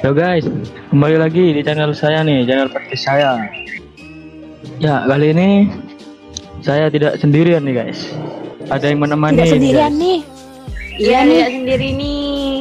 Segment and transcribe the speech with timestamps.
[0.00, 0.48] Halo guys,
[0.88, 3.36] kembali lagi di channel saya nih, channel podcast saya.
[4.80, 5.68] Ya, kali ini
[6.64, 8.08] saya tidak sendirian nih guys.
[8.72, 9.36] Ada yang menemani.
[9.36, 10.00] Tidak sendirian guys.
[10.00, 10.18] nih.
[10.96, 11.28] Iya, nih.
[11.28, 12.60] tidak sendiri nih.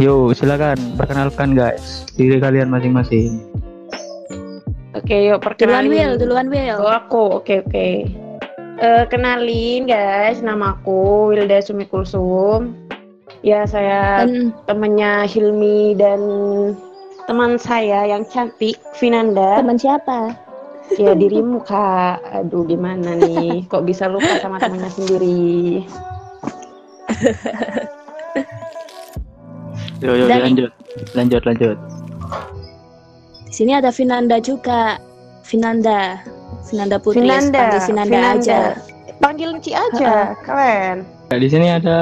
[0.00, 3.44] Yo, silakan perkenalkan guys diri kalian masing-masing.
[4.96, 5.92] Oke, yuk Duluan perkenalin.
[5.92, 6.80] Will, duluan Will.
[6.80, 7.44] Oh, aku.
[7.44, 7.88] Oke, oke.
[8.80, 12.81] Eh, kenalin guys, nama aku Wilda Sumi Kulsum.
[13.42, 16.20] Ya, saya Dan temannya Hilmi dan
[17.26, 19.58] teman saya yang cantik, Vinanda.
[19.58, 20.38] teman siapa?
[20.94, 22.22] Ya, dirimu, Kak.
[22.22, 23.66] Aduh, gimana nih?
[23.66, 25.82] Kok bisa lupa sama temannya sendiri?
[30.02, 30.70] Yo yo Dan- lanjut.
[31.14, 31.76] Lanjut lanjut.
[33.48, 34.98] Di sini ada Vinanda juga.
[35.46, 36.22] Vinanda.
[36.70, 37.26] Vinanda Putri.
[37.26, 37.58] Vinanda.
[37.58, 38.60] Panggil Vinanda, aja.
[39.22, 41.06] Panggil Ci aja, keren.
[41.30, 41.98] Nah, di sini ada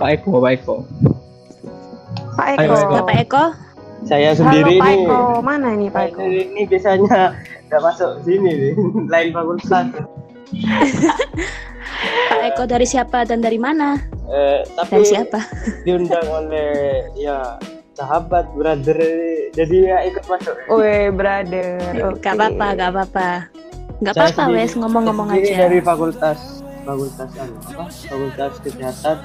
[0.00, 0.76] Pak Eko, Pak Eko.
[2.32, 2.72] Pak Ayo, Eko.
[2.74, 2.92] Eko.
[2.96, 3.44] Bapak Eko,
[4.02, 6.20] saya Halo sendiri Pak nih Eko, mana nih Pak Eko?
[6.24, 7.36] ini biasanya
[7.68, 8.72] nggak masuk sini nih
[9.12, 9.86] lain fakultas
[12.32, 14.00] Pak Eko dari siapa dan dari mana?
[14.26, 15.40] eh, tapi Dari siapa?
[15.84, 17.60] diundang oleh ya
[17.92, 18.96] sahabat brother
[19.52, 21.76] jadi ya ikut masuk Woi, brother.
[22.08, 22.22] Oke.
[22.24, 23.28] Gak apa-apa, gak apa-apa.
[24.00, 25.68] Gak apa-apa wes ngomong-ngomong aja.
[25.68, 29.16] dari fakultas fakultas anu, apa fakultas kesehatan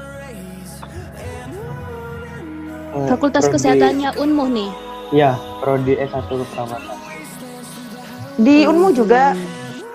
[2.96, 4.70] Eh, Fakultas prodi- Kesehatannya Unmuh nih.
[5.12, 6.82] ya prodi S1 keperawatan
[8.38, 9.32] Di Unmu juga.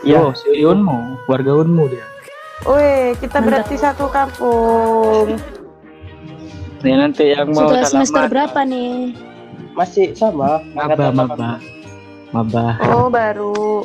[0.01, 2.05] ya Yo, si Unmu, warga Unmu dia.
[2.63, 3.45] Woi, kita Mantap.
[3.47, 5.37] berarti satu kampung.
[6.81, 8.31] Nih nanti yang mau Sudah semester salaman.
[8.31, 8.93] berapa nih?
[9.71, 11.51] masih sama Maba, maba.
[12.31, 12.67] Maba.
[12.91, 13.85] Oh, baru.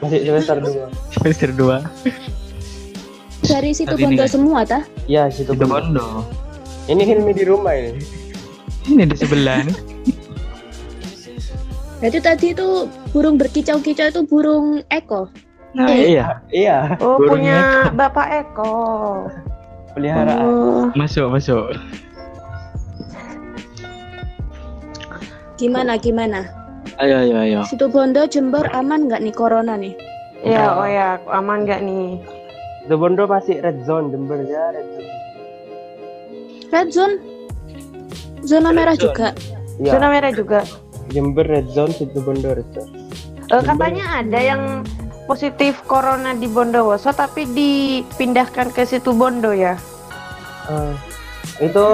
[0.00, 1.78] masih semester 2 Semester 2.
[3.42, 4.30] Dari situ Bondo guys.
[4.30, 4.82] semua tah?
[5.06, 5.90] ya situ Itu bener.
[5.90, 6.06] Bondo.
[6.88, 8.00] Ini Hilmi di rumah ini
[8.88, 9.76] Ini di sebelah nih.
[12.00, 15.28] Jadi tadi itu burung berkicau-kicau itu burung Eko.
[15.76, 16.40] Nah, iya.
[16.48, 18.72] iya Oh, Burungnya punya Bapak Eko.
[19.92, 20.84] peliharaan Oh.
[20.96, 21.76] Masuk, masuk.
[25.60, 26.48] Gimana gimana?
[26.96, 27.60] Ayo, ayo, ayo.
[27.68, 29.92] Situ Bondo Jember aman nggak nih corona nih?
[30.40, 32.16] Ya, oh ya, aman gak nih?
[32.88, 35.19] The Bondo masih red zone Jember ya red zone
[36.70, 37.14] Red zone?
[38.46, 39.04] Zona merah zone.
[39.10, 39.26] juga.
[39.82, 40.60] ya Zona merah juga.
[41.10, 43.10] Jember red zone situ Bondo red zone
[43.50, 44.86] Eh, katanya ada yang
[45.26, 49.74] positif corona di Bondowoso tapi dipindahkan ke situ Bondo ya.
[50.70, 50.94] Eh,
[51.66, 51.84] itu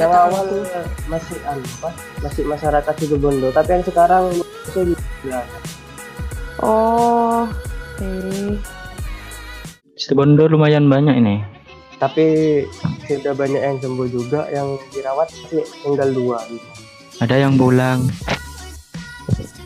[0.00, 0.64] yang awal
[1.12, 1.92] masih apa
[2.24, 4.32] masih masyarakat situ Bondo tapi yang sekarang
[4.72, 4.96] masih.
[6.64, 7.44] Oh.
[8.00, 8.56] Oke.
[10.00, 11.53] Situ Bondo lumayan banyak ini.
[11.98, 12.26] Tapi
[13.06, 16.68] sudah banyak yang sembuh juga yang dirawat masih tinggal dua gitu.
[17.22, 18.10] Ada yang pulang,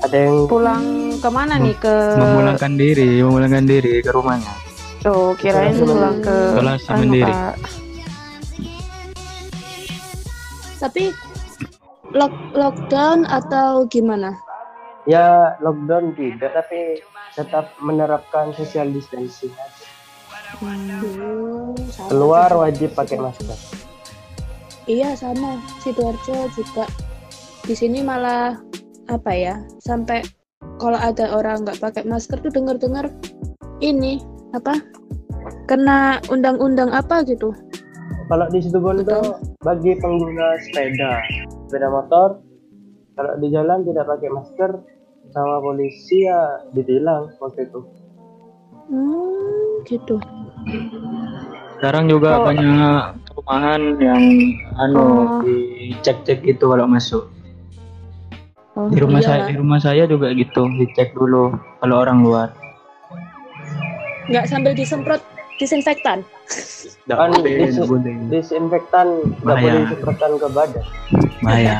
[0.05, 0.84] ada yang Pulang
[1.19, 1.97] ke mana nih ke?
[2.21, 4.53] memulangkan diri, memulangkan diri ke rumahnya.
[5.00, 7.33] Tuh, kirain Isolasi pulang ke Isolasi anu, mandiri.
[7.33, 7.56] Pak.
[10.78, 11.05] Tapi
[12.15, 14.37] lock lockdown atau gimana?
[15.09, 17.00] ya lockdown tidak tapi
[17.33, 19.49] tetap menerapkan social distancing
[20.59, 21.75] Hmm,
[22.11, 23.55] keluar wajib pakai masker
[24.89, 25.61] Iya sama.
[25.85, 26.89] Sidoarjo juga.
[27.69, 28.57] Di sini malah
[29.13, 29.61] apa ya?
[29.85, 30.25] Sampai
[30.81, 33.13] kalau ada orang nggak pakai masker tuh dengar-dengar
[33.85, 34.19] ini
[34.57, 34.81] apa?
[35.69, 37.53] Kena undang-undang apa gitu?
[38.29, 41.25] kalau di situ Bondo bagi pengguna sepeda
[41.67, 42.29] sepeda motor
[43.17, 44.71] kalau di jalan tidak pakai masker
[45.33, 47.81] sama polisi ya ditilang waktu itu
[48.89, 50.17] Hmm, gitu.
[51.75, 52.45] Sekarang juga Oh.
[52.45, 54.23] banyak perumahan yang
[54.77, 55.41] anu Oh.
[55.43, 57.31] dicek-cek gitu kalau masuk.
[58.75, 59.43] Oh, Di rumah iyalah.
[59.43, 62.49] saya di rumah saya juga gitu, dicek dulu kalau orang luar.
[64.27, 65.23] Nggak sambil disemprot
[65.57, 66.22] disinfektan.
[67.04, 68.15] Nggak Kan boleh, dis- boleh.
[68.28, 69.07] disinfektan
[69.43, 70.84] nggak boleh disemprotkan ke badan
[71.41, 71.75] Bahaya.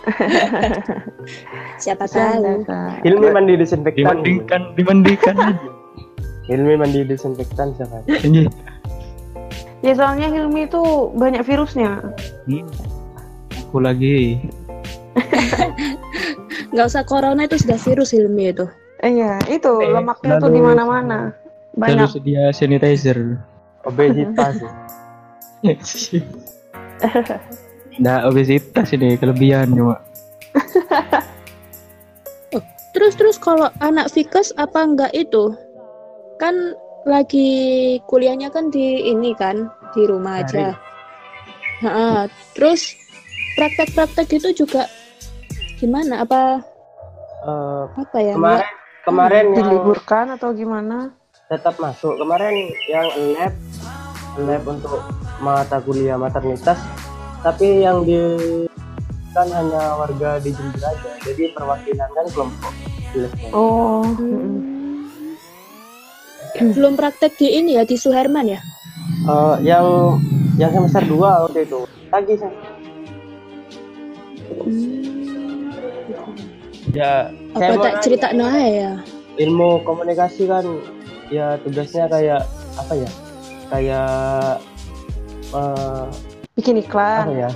[1.76, 2.64] Siapa tahu.
[3.04, 5.56] Hilmi mandi disinfektan Dibandingkan dibandingkan aja.
[6.50, 8.50] Hilmi mandi disinfektan siapa Ini
[9.86, 10.82] Ya soalnya Hilmi itu
[11.14, 12.02] banyak virusnya.
[12.44, 12.66] Hmm.
[13.62, 14.36] aku lagi
[16.70, 18.66] Nggak usah corona itu sudah virus Hilmi itu.
[19.00, 21.18] Iya, itu Eh, lemaknya tuh lalu- di mana-mana.
[21.72, 22.10] Banyak.
[22.10, 23.38] sedia sanitizer.
[23.80, 24.58] obesitas
[27.96, 29.96] Nah, obesitas ini kelebihan cuma.
[32.90, 35.54] Terus terus kalau anak Fikes apa enggak itu?
[36.40, 36.54] Kan
[37.04, 37.48] lagi
[38.04, 40.72] kuliahnya kan di ini kan di rumah aja.
[41.80, 42.92] Ha, terus
[43.54, 44.84] praktek-praktek itu juga
[45.76, 46.60] gimana apa
[47.40, 48.68] Eh, apa ya kemarin
[49.00, 51.08] kemarin yang Diliburkan atau gimana?
[51.48, 52.52] tetap masuk kemarin
[52.86, 53.54] yang lab
[54.38, 55.00] lab untuk
[55.40, 56.76] mata kuliah maternitas
[57.40, 58.20] tapi yang di
[59.32, 62.72] kan hanya warga di Jember aja jadi perwakilan kan kelompok.
[63.50, 64.04] Oh.
[64.06, 64.69] nggak-
[66.58, 68.60] belum praktek di ini ya di Suherman ya?
[69.26, 70.16] Eh, yang
[70.56, 71.80] yang semester 2 waktu itu.
[72.10, 72.52] Lagi saya
[76.90, 78.92] ya saya apa mau tak nanya, cerita Noah ya?
[79.38, 80.66] Ilmu komunikasi kan
[81.30, 82.42] ya tugasnya kayak
[82.74, 83.10] apa ya?
[83.70, 84.10] Kayak
[85.54, 86.04] eh,
[86.58, 87.24] Bikin apa iklan.
[87.30, 87.50] ya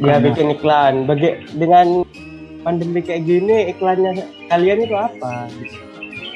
[0.00, 0.16] ya?
[0.22, 0.94] bikin iklan.
[1.04, 2.06] Bagi dengan
[2.62, 5.50] pandemi kayak gini iklannya kalian itu apa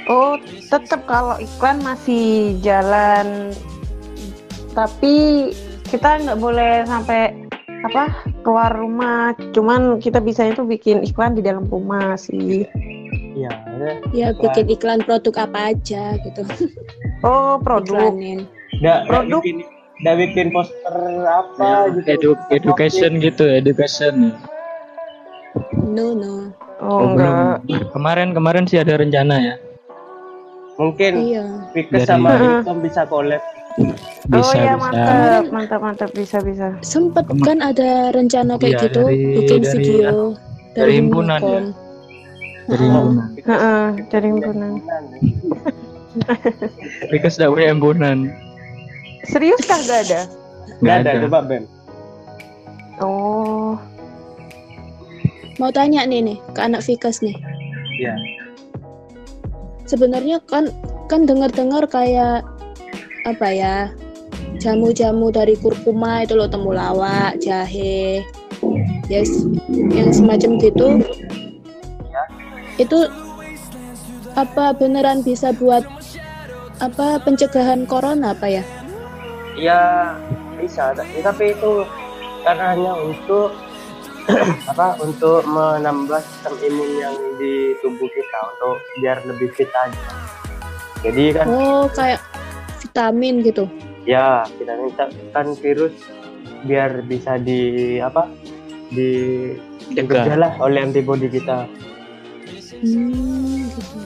[0.06, 3.50] Oh, tetap kalau iklan masih jalan,
[4.70, 5.50] tapi
[5.85, 7.35] kita nggak boleh sampai
[7.82, 9.35] apa keluar rumah.
[9.50, 12.67] Cuman kita bisa itu bikin iklan di dalam rumah sih.
[13.37, 13.93] ya ya.
[14.14, 16.41] ya bikin iklan produk apa aja gitu
[17.20, 18.09] Oh, produk.
[18.09, 19.41] iklanin Nggak- nggak Produk.
[19.43, 19.56] bikin
[19.97, 24.32] nggak bikin poster apa gitu Edu- education gitu education
[25.85, 27.61] no no Oh, Oh, enggak.
[27.64, 27.88] belum.
[27.91, 29.55] kemarin kemarin sih ada rencana ya
[30.76, 32.31] mungkin iya Dari- sama.
[32.62, 33.43] Ilkom bisa collab
[33.76, 33.93] oh
[34.26, 36.67] bisa ya bisa mantap, mantap, mantap, bisa, bisa.
[36.81, 40.14] sempet Kema- kan ada rencana kayak Iya, gitu dari- bikin dari- video
[40.73, 41.52] dari himpunan Unicom.
[41.52, 41.62] ya?
[42.67, 44.73] dari himpunan Heeh, dari himpunan.
[47.12, 48.19] Rika sudah punya himpunan
[49.26, 50.20] Serius kah gak ada?
[50.78, 51.64] nggak ada coba Bem
[52.96, 53.76] Oh,
[55.56, 57.37] mau tanya nih nih ke anak Vikas nih
[57.99, 58.17] ya
[59.87, 60.69] sebenarnya kan
[61.06, 62.43] kan dengar-dengar kayak
[63.27, 63.77] apa ya
[64.59, 68.23] jamu-jamu dari kurkuma itu loh temulawak jahe
[69.06, 69.47] yes
[69.94, 70.87] yang semacam gitu.
[72.77, 73.09] Itu
[74.37, 75.87] apa beneran bisa buat
[76.83, 78.65] apa pencegahan corona apa ya?
[79.56, 80.12] Ya
[80.61, 80.93] bisa.
[80.93, 81.73] Tapi- tapi itu
[82.44, 83.55] karena hanya untuk
[84.73, 90.02] apa untuk menambah sistem imun yang di tubuh kita untuk biar lebih fit aja.
[91.06, 92.20] Jadi kan oh kayak
[92.82, 93.64] vitamin gitu?
[94.06, 95.94] Ya kita minta kan virus
[96.67, 98.26] biar bisa di apa
[98.90, 99.11] di
[100.34, 101.67] lah oleh antibodi kita.
[102.76, 103.99] Hmm, gitu.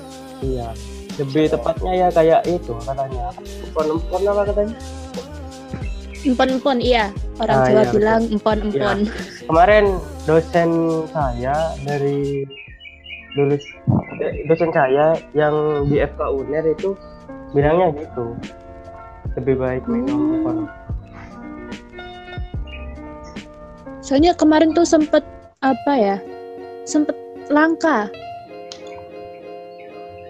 [0.44, 0.70] iya
[1.18, 3.32] lebih tepatnya ya kayak itu katanya.
[3.66, 4.76] Empon-empon apa katanya
[6.22, 8.98] empon-empon iya orang Ah, Jawa iya, bilang empon-empon
[9.46, 9.84] kemarin
[10.24, 10.70] dosen
[11.08, 12.44] saya dari
[13.34, 13.62] lulus
[14.18, 15.54] eh, dosen saya yang
[15.86, 16.92] di FK UNER itu
[17.50, 18.34] bilangnya gitu
[19.34, 20.56] lebih baik minum empon
[24.00, 25.22] Soalnya kemarin tuh sempet
[25.62, 26.16] apa ya?
[26.82, 27.14] Sempet
[27.46, 28.10] langka.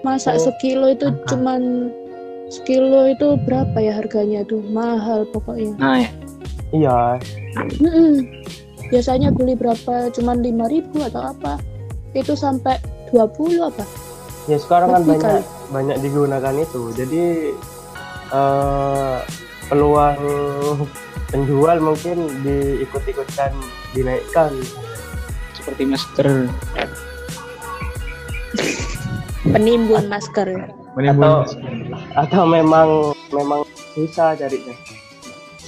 [0.00, 1.24] Masa Oh, sekilo itu langka.
[1.32, 1.60] cuman
[2.50, 4.60] sekilo itu berapa ya harganya tuh?
[4.68, 5.78] Mahal pokoknya.
[5.78, 6.10] nah ya.
[6.74, 6.98] iya
[7.78, 8.26] Mm-mm.
[8.90, 10.10] Biasanya beli berapa?
[10.10, 11.62] Cuman 5000 atau apa?
[12.10, 12.82] Itu sampai
[13.14, 13.86] 20 apa?
[14.48, 17.24] ya sekarang kan banyak banyak digunakan itu jadi
[18.32, 19.18] eh,
[19.70, 20.18] peluang
[21.30, 23.52] penjual mungkin diikut-ikutkan
[23.94, 24.50] dinaikkan
[25.54, 26.50] seperti masker
[29.40, 30.78] Penimbun masker.
[30.98, 31.46] Menimbun Atau-
[32.18, 32.88] atau memang
[33.30, 33.60] memang
[33.94, 34.74] susah carinya.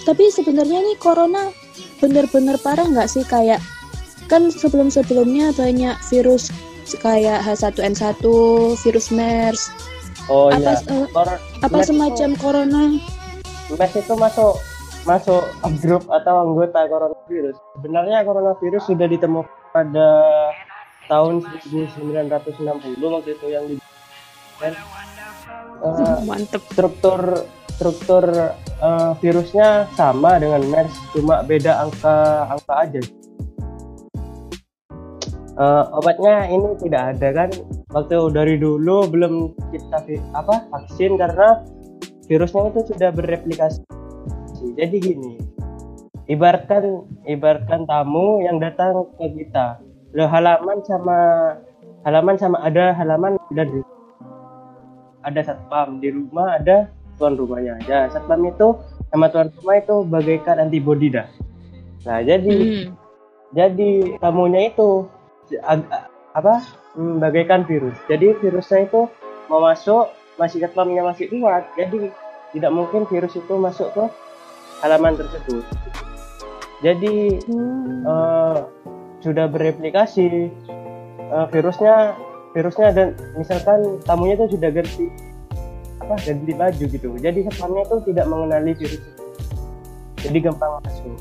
[0.02, 1.54] Tapi sebenarnya nih corona
[2.02, 3.22] bener-bener parah nggak sih?
[3.22, 3.62] Kayak
[4.26, 6.50] kan sebelum-sebelumnya banyak virus
[6.98, 8.20] kayak H1N1,
[8.82, 9.70] virus MERS,
[10.28, 12.82] oh apa iya Kor- apa MERS semacam corona.
[13.72, 14.54] MERS itu masuk
[15.06, 15.42] masuk
[15.82, 17.56] grup atau anggota coronavirus.
[17.78, 20.08] Sebenarnya coronavirus sudah ditemukan pada
[21.10, 22.28] tahun 1960
[23.00, 23.76] waktu itu yang di
[25.82, 26.62] eh, Mantep.
[26.70, 28.24] struktur struktur
[28.82, 33.02] eh, virusnya sama dengan MERS cuma beda angka angka aja.
[35.52, 37.50] Eh, obatnya ini tidak ada kan
[37.92, 39.34] waktu dari dulu belum
[39.68, 40.00] kita
[40.32, 41.60] apa vaksin karena
[42.24, 43.84] virusnya itu sudah bereplikasi.
[44.72, 45.36] Jadi gini,
[46.30, 49.82] ibaratkan ibaratkan tamu yang datang ke kita.
[50.16, 51.18] Loh, halaman sama
[52.06, 53.84] halaman sama ada halaman dan
[55.22, 58.10] ada satpam di rumah ada tuan rumahnya aja.
[58.10, 58.74] Satpam itu
[59.10, 61.26] sama tuan rumah itu bagaikan antibodi dah.
[62.02, 62.98] Nah, jadi Hmm.
[63.54, 65.06] jadi tamunya itu
[66.32, 66.64] apa
[66.96, 69.08] hmm, bagaikan virus jadi virusnya itu
[69.52, 70.08] mau masuk
[70.40, 72.08] masih satpamnya masih kuat jadi
[72.56, 74.04] tidak mungkin virus itu masuk ke
[74.80, 75.64] halaman tersebut
[76.80, 78.02] jadi Hmm.
[78.08, 78.58] eh,
[79.20, 80.48] sudah bereplikasi
[81.20, 82.16] eh, virusnya
[82.52, 85.06] virusnya dan misalkan tamunya itu sudah ganti
[85.98, 89.22] apa ganti baju gitu jadi spamnya itu tidak mengenali virus itu.
[90.20, 91.14] jadi gampang masuk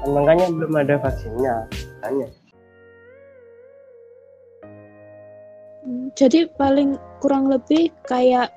[0.00, 1.54] dan makanya belum ada vaksinnya
[5.82, 8.50] Hmm, Jadi paling kurang lebih kayak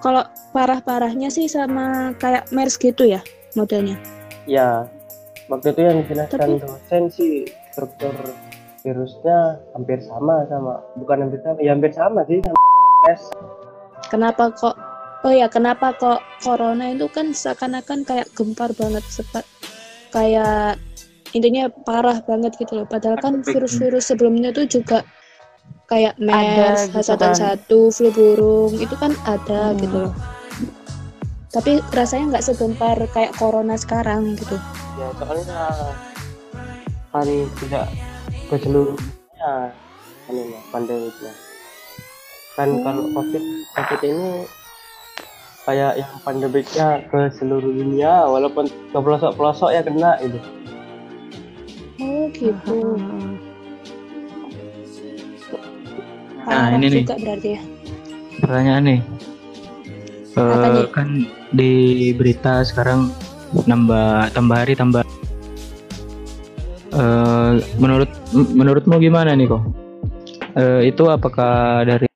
[0.00, 3.20] kalau parah-parahnya sih sama kayak MERS gitu ya
[3.52, 3.96] modelnya.
[4.44, 4.84] ya
[5.48, 7.32] waktu itu yang dijelaskan Tapi- dosen sih
[7.70, 8.12] struktur
[8.80, 12.58] virusnya hampir sama sama bukan hampir sama ya hampir sama sih sama
[13.06, 13.24] MERS
[14.10, 14.74] Kenapa kok
[15.20, 19.44] Oh ya, kenapa kok corona itu kan seakan-akan kayak gempar banget sepat
[20.16, 20.80] kayak
[21.36, 22.86] intinya parah banget gitu loh.
[22.88, 25.04] Padahal kan virus-virus sebelumnya tuh juga
[25.92, 30.12] kayak MERS, gitu H1N1, flu burung itu kan ada gitu loh.
[31.52, 34.56] Tapi rasanya nggak segempar kayak corona sekarang gitu.
[34.96, 35.60] ya soalnya
[37.12, 37.28] kan
[37.60, 37.86] tidak
[38.50, 39.52] ke seluruh dunia
[40.26, 41.32] anunya pandemiknya
[42.52, 44.28] kan kalau covid covid ini
[45.62, 50.40] kayak yang pandemiknya ke seluruh dunia walaupun ke pelosok pelosok ya kena itu
[52.00, 52.96] Oh gitu.
[56.40, 57.04] Nah, ini nih.
[57.04, 57.62] berarti ya.
[58.40, 59.00] pertanyaan nih
[60.32, 60.88] Eh, nih?
[60.88, 61.08] kan
[61.52, 61.72] di
[62.16, 63.12] berita sekarang
[63.66, 65.04] nambah tambah hari tambah
[66.90, 69.62] Eh, menurut menurutmu gimana nih kok
[70.58, 72.10] Eh, itu apakah dari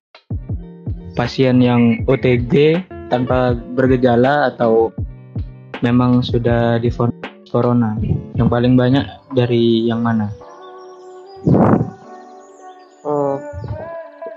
[1.14, 4.90] pasien yang OTG tanpa bergejala atau
[5.86, 7.14] memang sudah divonis
[7.54, 7.94] corona?
[8.34, 9.06] Yang paling banyak
[9.38, 10.34] dari yang mana?
[13.06, 13.38] Hmm,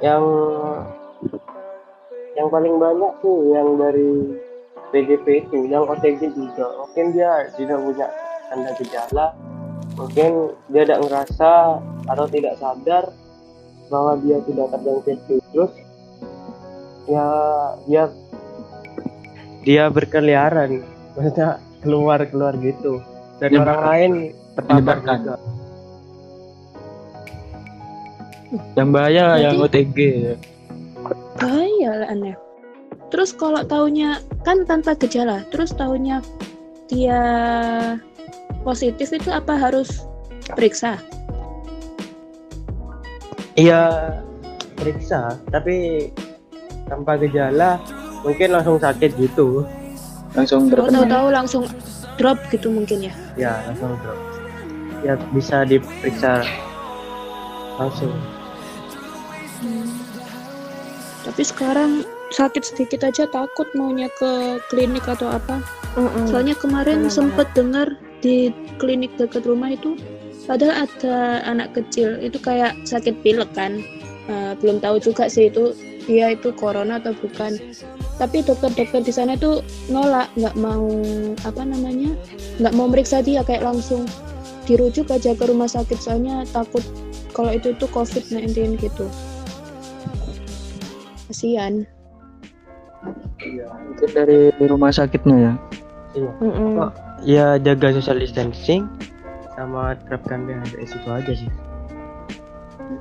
[0.06, 0.24] yang
[2.38, 4.38] yang paling banyak tuh yang dari
[4.94, 6.70] PDP itu yang OTG juga.
[6.86, 8.08] Mungkin dia tidak punya
[8.53, 9.34] tanda gejala
[9.98, 10.32] mungkin
[10.70, 11.52] dia tidak ngerasa
[12.08, 13.10] atau tidak sadar
[13.88, 15.74] bahwa dia tidak terjangkit virus.
[17.08, 17.28] Ya
[17.88, 18.04] dia
[19.64, 20.84] dia berkeliaran.
[21.16, 23.00] Maksudnya keluar keluar gitu.
[23.38, 24.12] Dan orang lain
[24.58, 25.36] terpapar juga.
[28.80, 29.98] Yang bahaya Berarti- yang OTG
[31.38, 32.36] Bahaya lah aneh.
[33.08, 36.20] Terus kalau taunya kan tanpa gejala, terus taunya
[36.92, 37.22] dia
[38.68, 40.04] positif itu apa harus
[40.52, 41.00] periksa?
[43.56, 44.12] Iya
[44.76, 46.12] periksa, tapi
[46.92, 47.80] tanpa gejala
[48.28, 49.64] mungkin langsung sakit gitu.
[50.36, 51.64] langsung Kalau terkena tahu-tahu langsung
[52.20, 53.14] drop gitu mungkin ya.
[53.40, 54.20] Ya langsung drop.
[55.02, 56.44] Ya bisa diperiksa
[57.80, 58.12] langsung.
[61.24, 62.04] Tapi sekarang
[62.36, 65.64] sakit sedikit aja takut maunya ke klinik atau apa.
[65.98, 66.30] Mm-mm.
[66.30, 67.16] Soalnya kemarin Benar-benar.
[67.16, 67.88] sempet dengar
[68.22, 68.50] di
[68.82, 69.98] klinik dekat rumah itu
[70.50, 73.84] padahal ada anak kecil itu kayak sakit pilek kan.
[74.28, 75.72] Eh, belum tahu juga sih itu
[76.08, 77.60] dia itu corona atau bukan.
[78.18, 79.62] Tapi dokter-dokter di sana itu
[79.94, 80.90] nolak, nggak mau
[81.46, 82.12] apa namanya,
[82.58, 84.08] nggak mau meriksa dia kayak langsung
[84.66, 86.84] dirujuk aja ke rumah sakit soalnya takut
[87.32, 89.06] kalau itu tuh COVID-19 gitu.
[91.28, 91.88] Kasihan.
[93.88, 95.54] Mungkin dari rumah sakitnya ya
[96.18, 96.32] Iya.
[96.42, 96.70] Mm-mm.
[96.82, 96.92] Kok
[97.26, 98.86] ya jaga social distancing
[99.58, 101.50] sama terapkan PHBS itu aja sih.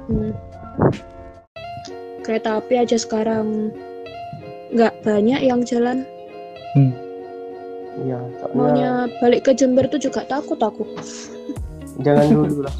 [0.08, 0.32] Hmm.
[2.24, 3.70] Kereta api aja sekarang
[4.72, 6.02] nggak banyak yang jalan.
[7.96, 8.90] Iya, soalnya Maunya
[9.24, 10.84] balik ke Jember tuh juga takut aku.
[12.04, 12.76] jangan dulu lah.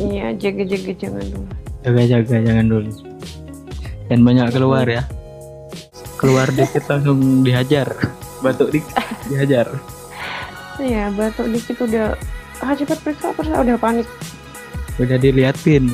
[0.00, 1.46] Iya, jaga-jaga jangan dulu.
[1.80, 2.90] jaga-jaga jangan dulu
[4.10, 5.02] dan banyak keluar ya
[6.18, 7.88] keluar dikit langsung dihajar
[8.42, 8.92] batuk dikit
[9.30, 9.70] dihajar
[10.80, 12.16] Iya, batuk dikit udah
[12.64, 14.08] ah cepat periksa periksa udah panik.
[15.00, 15.88] udah diliatin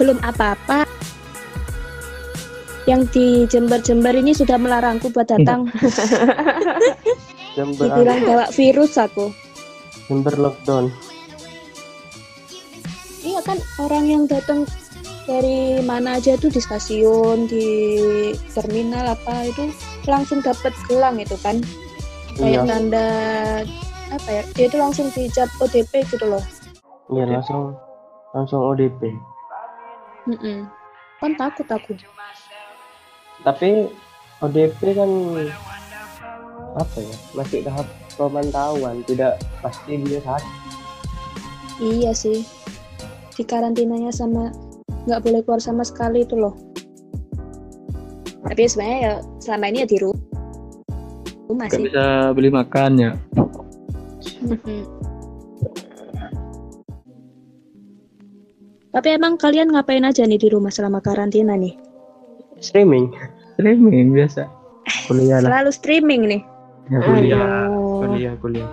[0.00, 0.88] Belum apa-apa.
[2.88, 5.68] Yang di Jember-Jember ini sudah melarangku buat datang.
[7.56, 9.28] Jember, Dibilang bawa virus aku.
[10.08, 10.88] Jember lockdown.
[13.20, 14.64] Iya kan orang yang datang
[15.28, 17.66] dari mana aja tuh di stasiun, di
[18.56, 19.68] terminal apa itu
[20.08, 21.60] langsung dapat gelang itu kan.
[22.40, 23.06] Iya, Kayak tanda
[24.10, 24.42] apa ya?
[24.56, 26.42] Dia itu langsung dicap ODP gitu loh.
[27.10, 27.74] iya langsung
[28.32, 29.12] langsung ODP.
[30.24, 30.64] Mm-mm.
[31.18, 31.92] Kan takut aku.
[33.42, 33.90] Tapi
[34.40, 35.10] ODP kan
[36.70, 40.52] apa ya masih tahap pemantauan tidak pasti dia sakit
[41.76, 42.46] Iya sih.
[43.34, 44.52] Di karantinanya sama
[45.04, 46.54] nggak boleh keluar sama sekali itu loh.
[48.40, 50.29] Tapi sebenarnya ya selama ini ya di ru-
[51.50, 51.86] rumah nggak sih.
[51.90, 53.10] bisa beli makan ya.
[58.90, 61.78] Tapi emang kalian ngapain aja nih di rumah selama karantina nih?
[62.58, 63.14] Streaming.
[63.54, 64.50] Streaming biasa.
[65.06, 65.48] Kuliah lah.
[65.50, 66.42] Selalu streaming nih.
[66.90, 67.38] Ya, kuliah.
[67.38, 68.02] Aduh.
[68.02, 68.70] Kuliah, kuliah.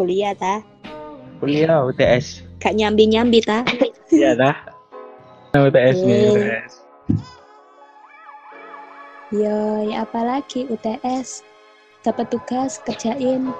[0.00, 0.64] Kuliah ta?
[1.36, 2.40] Kuliah UTS.
[2.56, 3.60] Gak nyambi-nyambi ta?
[4.08, 4.56] Iya dah.
[5.52, 6.32] Nah, UTS nih, Eh.
[6.32, 6.72] UTS.
[9.30, 11.46] Yo, ya apalagi UTS.
[12.02, 13.54] Dapat tugas, kerjain.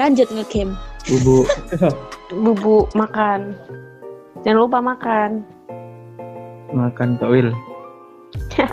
[0.00, 0.72] Lanjut ngegame.
[1.04, 1.44] Bubu.
[2.32, 3.52] Bubu makan.
[4.40, 5.44] Jangan lupa makan.
[6.72, 7.52] Makan toil.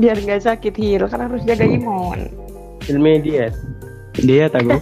[0.00, 2.28] Biar nggak sakit hil kan harus jaga imun.
[2.92, 3.56] Ilmu diet.
[4.20, 4.76] Dia tahu.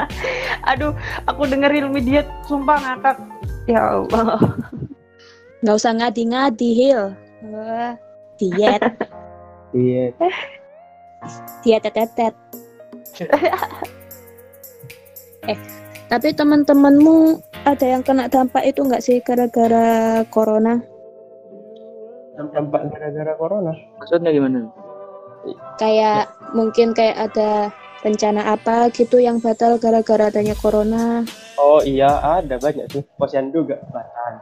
[0.74, 0.98] Aduh,
[1.30, 3.22] aku denger ilmu diet sumpah ngakak.
[3.70, 4.34] Ya Allah.
[5.62, 7.02] Nggak usah ngadi-ngadi, Hil.
[7.54, 7.94] Wah,
[8.40, 8.82] diet,
[9.74, 10.14] Diet.
[11.66, 12.34] diet tetet.
[15.50, 15.58] eh,
[16.06, 20.78] tapi teman-temanmu ada yang kena dampak itu nggak sih gara-gara corona?
[22.38, 23.74] Dampak gara-gara corona.
[23.98, 24.70] Maksudnya gimana?
[25.82, 27.74] Kayak mungkin kayak ada
[28.06, 31.26] rencana apa gitu yang batal gara-gara adanya corona.
[31.58, 33.02] Oh iya, ada banyak sih.
[33.18, 34.32] Posyandu juga batal.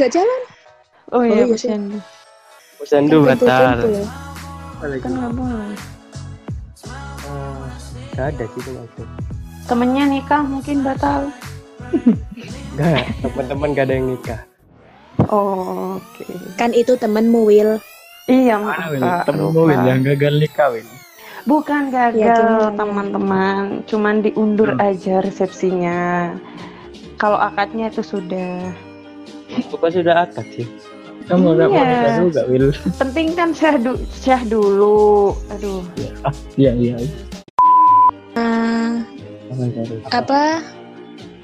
[0.00, 0.40] Nggak jalan.
[1.10, 1.98] Oh iya, iya posyandu.
[2.78, 3.82] Posyandu batal.
[4.80, 5.74] Kan nggak boleh.
[7.26, 7.66] Ah,
[8.10, 9.08] Nggak ada sih itu maksud.
[9.66, 11.30] Temennya nikah mungkin batal.
[12.70, 14.40] Enggak, teman-teman gak ada yang nikah.
[15.28, 16.24] Oh, oke.
[16.56, 17.76] Kan itu temenmu, Will.
[18.24, 19.68] Iya, Mana maaf, Temenmu lupa.
[19.68, 20.86] Wil yang gagal nikah Wil.
[21.44, 23.84] Bukan gagal, Ya, teman-teman.
[23.84, 24.86] Cuman diundur Hmm.
[24.86, 26.32] aja resepsinya.
[27.16, 28.72] Kalau akadnya itu sudah.
[29.68, 30.66] Bukan sudah akad sih.
[31.30, 31.66] Kamu Iya.
[31.70, 32.64] nikah juga Wil.
[33.00, 35.30] Penting kan syah, du- syah dulu.
[35.54, 35.86] Aduh.
[36.58, 36.94] Iya, iya.
[38.34, 39.06] Nah,
[40.10, 40.62] apa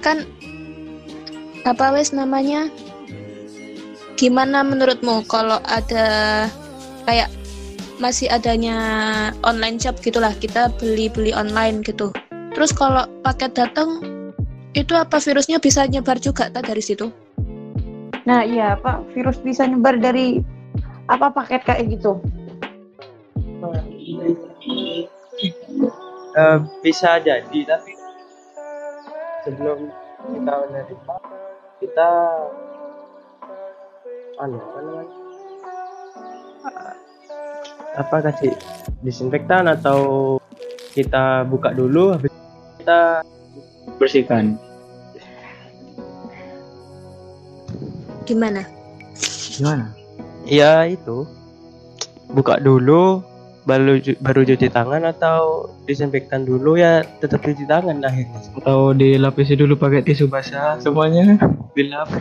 [0.03, 0.27] kan
[1.67, 2.71] apa wes namanya
[4.15, 6.07] gimana menurutmu kalau ada
[7.05, 7.27] kayak
[7.99, 8.77] masih adanya
[9.43, 12.15] online shop gitulah kita beli-beli online gitu
[12.55, 13.99] terus kalau paket datang
[14.79, 17.11] itu apa virusnya bisa nyebar juga tak dari situ
[18.27, 20.43] Nah, iya, Pak, virus bisa nyebar dari
[21.07, 22.19] apa paket kayak gitu?
[26.37, 27.93] Eh, bisa jadi tapi
[29.47, 29.89] sebelum
[30.27, 31.17] kita menerima
[31.81, 32.11] kita
[34.37, 35.17] anu apa namanya
[37.97, 38.53] apa kasih
[39.01, 40.37] disinfektan atau
[40.93, 42.33] kita buka dulu habis
[42.83, 43.25] kita
[43.97, 44.61] Bersihkan.
[48.27, 48.67] Gimana
[49.57, 49.95] Gimana?
[50.45, 51.25] ya itu
[52.35, 53.23] buka dulu
[53.67, 59.75] baru baru cuci tangan atau disinfektan dulu ya tetap cuci tangan akhirnya Atau dilapisi dulu
[59.75, 61.35] pakai tisu basah semuanya?
[61.75, 62.07] Dilap.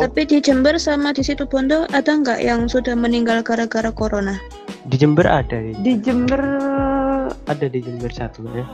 [0.00, 4.40] tapi di Jember sama di situ Bondo ada nggak yang sudah meninggal gara-gara corona
[4.88, 6.40] di Jember ada di- Di Jember
[7.44, 8.64] ada di Jember satu ya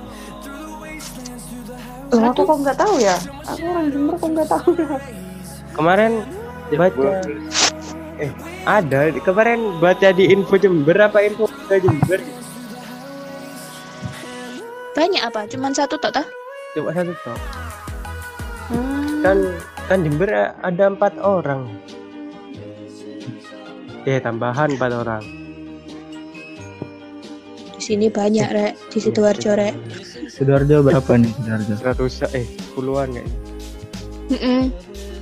[2.07, 3.17] Loh, aku kok nggak tahu ya?
[3.51, 4.99] Aku orang Jember kok nggak tahu ya?
[5.77, 6.13] kemarin
[6.73, 7.11] baca
[8.17, 8.31] eh
[8.65, 9.01] ada.
[9.21, 12.21] Kemarin baca di info Jember apa info ke Jember?
[14.97, 15.45] Banyak apa?
[15.51, 16.27] Cuman satu tok tah
[16.77, 17.39] cuma satu toh
[18.67, 19.23] Hmm.
[19.23, 19.39] kan
[19.87, 21.71] kan Jember ada empat orang.
[24.03, 25.36] Eh tambahan empat orang
[27.87, 28.75] sini banyak rek.
[28.91, 29.75] Di sidoarjo rek.
[30.27, 31.75] Sidoarjo berapa nih Sidoarjo?
[31.79, 32.43] seratus eh
[32.75, 33.35] puluhan kayaknya.
[34.27, 34.63] Mm-mm.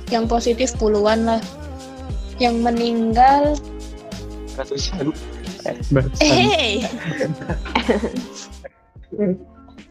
[0.09, 1.41] yang positif puluhan lah.
[2.41, 3.53] Yang meninggal
[4.57, 5.13] ratusan.
[6.25, 6.81] Eh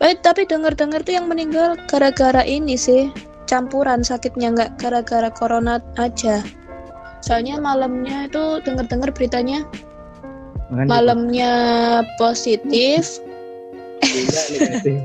[0.03, 3.15] eh tapi dengar-dengar tuh yang meninggal gara-gara ini sih.
[3.45, 6.43] Campuran sakitnya nggak gara-gara corona aja.
[7.25, 9.65] Soalnya malamnya itu dengar-dengar beritanya
[10.73, 11.53] Makanya malamnya
[12.17, 13.21] positif.
[14.05, 15.01] Negatif.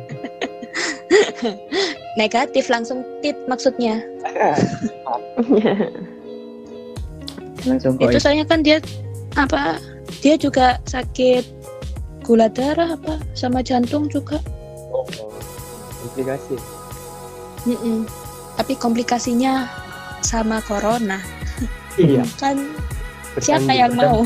[2.21, 4.03] negatif langsung tit maksudnya.
[7.67, 8.79] Langsung itu soalnya kan dia
[9.35, 9.83] apa
[10.23, 11.43] dia juga sakit
[12.23, 14.39] gula darah apa sama jantung juga.
[14.95, 15.03] Oh,
[16.07, 16.55] komplikasi.
[17.67, 18.07] Mm-mm.
[18.55, 19.67] tapi komplikasinya
[20.23, 21.19] sama corona.
[21.99, 22.23] Iya.
[22.41, 22.71] Kan
[23.39, 24.23] Siapa yang mau?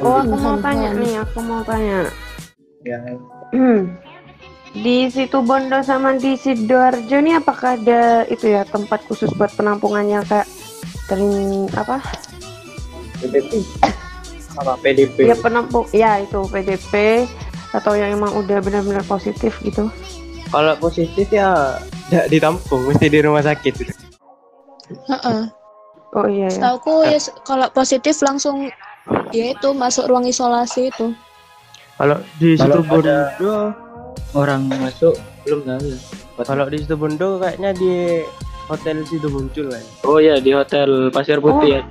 [0.00, 1.02] Oh, aku mau tanya Tuhan.
[1.02, 1.98] nih, aku mau tanya.
[2.82, 2.98] Ya,
[3.50, 3.98] Hmm.
[4.70, 10.22] Di situ Bondo sama di Sidoarjo nih apakah ada itu ya tempat khusus buat penampungannya
[10.22, 10.46] kak
[11.10, 11.26] dari
[11.74, 11.98] apa
[13.18, 13.66] PDP
[14.54, 17.26] apa PDP ya penampung ya itu PDP
[17.74, 19.90] atau yang emang udah benar-benar positif gitu
[20.48, 21.74] kalau positif ya
[22.06, 23.74] tidak ditampung mesti di rumah sakit
[25.10, 25.42] Heeh.
[26.14, 26.54] oh iya ya.
[26.54, 28.70] Setauku ya kalau positif langsung
[29.30, 31.14] ya itu masuk ruang isolasi itu.
[31.96, 33.72] kalau di situ Bondo
[34.30, 35.98] Orang masuk belum tahu ya.
[36.46, 38.22] kalau di situ Bondo kayaknya di
[38.70, 41.82] hotel situ muncul kan Oh iya di hotel Pasir Putih ya.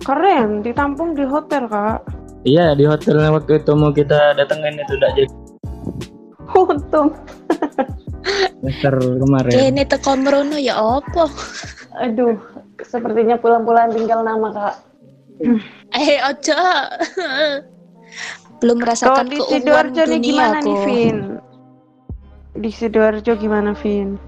[0.00, 2.00] keren ditampung di hotel kak
[2.48, 5.28] Iya di hotel yang waktu itu mau kita datengin itu udah jadi
[6.48, 7.08] untung
[8.58, 9.52] semester kemarin.
[9.72, 11.28] Ini teko merono ya opo?
[11.98, 12.38] aduh
[12.80, 14.74] sepertinya pulang-pulang tinggal nama kak
[15.90, 16.58] Eh ojo.
[18.58, 20.66] Belum kalau merasakan di keuangan sidoarjo nih gimana aku.
[20.66, 21.16] nih Vin
[22.58, 24.18] di sidoarjo gimana Vin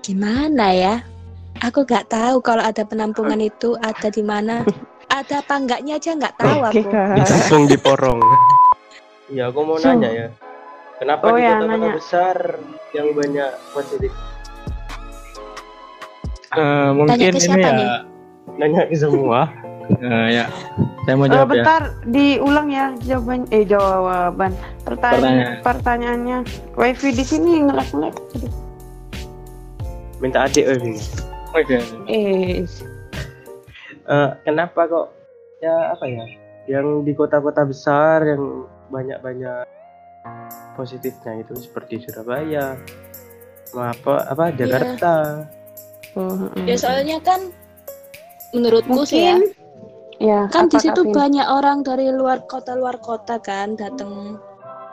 [0.00, 0.96] Gimana ya?
[1.64, 4.68] Aku nggak tahu kalau ada penampungan itu ada di mana.
[5.08, 6.88] Ada apa enggaknya aja nggak tahu oke aku.
[7.14, 8.20] ditampung di porong
[9.32, 9.88] iya aku mau So.
[9.88, 10.28] nanya ya
[10.98, 11.92] kenapa Oh di ya, kota-kota nanya.
[11.94, 12.36] besar
[12.92, 14.12] yang banyak positif
[16.52, 17.72] Eh, mungkin ini ya.
[17.72, 17.90] nih?
[18.56, 19.50] Nanya ke semua
[20.00, 20.44] eh, ya.
[21.04, 21.54] Saya mau Eh, jawab ya.
[21.60, 25.60] bentar diulang ya jawaban eh jawaban pertanyaan Pertanyaan.
[25.60, 26.38] pertanyaannya
[26.74, 28.16] wifi di sini ngelak ngelak
[30.18, 30.64] minta adik.
[31.52, 31.80] Oh, iya.
[32.08, 32.64] eh
[34.04, 35.06] Eh, kenapa kok
[35.60, 36.24] ya apa ya
[36.66, 39.64] yang di kota-kota besar yang banyak-banyak
[40.74, 42.76] positifnya itu seperti Surabaya
[43.72, 45.44] apa apa Jakarta
[46.16, 46.68] oh, mm.
[46.68, 47.48] Ya soalnya kan
[48.54, 49.36] menurutku sih ya,
[50.22, 54.38] ya kan di situ banyak orang dari luar kota luar kota kan datang.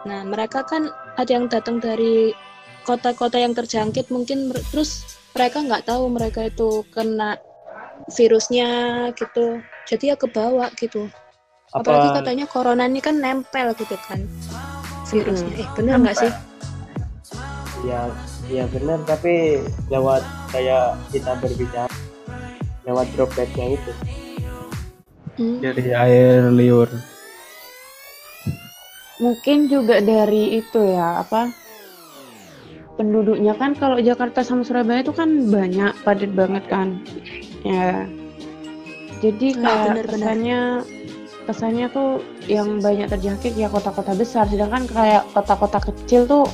[0.10, 2.34] Nah mereka kan ada yang datang dari
[2.82, 5.06] kota-kota yang terjangkit mungkin terus
[5.38, 7.38] mereka nggak tahu mereka itu kena
[8.18, 8.70] virusnya
[9.14, 9.62] gitu.
[9.86, 11.06] Jadi ya kebawa gitu.
[11.72, 14.26] Apalagi apa katanya corona ini kan nempel gitu kan
[15.08, 15.54] virusnya.
[15.62, 16.34] Eh bener nggak sih?
[17.82, 18.14] ya
[18.46, 19.58] ya benar tapi
[19.90, 20.22] lewat
[20.54, 21.90] kayak kita berbicara
[22.84, 23.92] lewat dropletnya itu
[25.32, 25.64] Hmm.
[25.64, 26.92] Dari air liur.
[29.18, 31.54] mungkin juga dari itu ya apa
[32.98, 37.00] penduduknya kan kalau Jakarta sama Surabaya itu kan banyak padat banget kan
[37.64, 38.06] ya
[39.22, 40.06] jadi Nah, kayak bener-bener.
[40.12, 40.60] kesannya
[41.42, 42.10] kesannya tuh
[42.46, 46.46] yang banyak terjangkit ya kota-kota besar sedangkan kayak kota-kota kecil tuh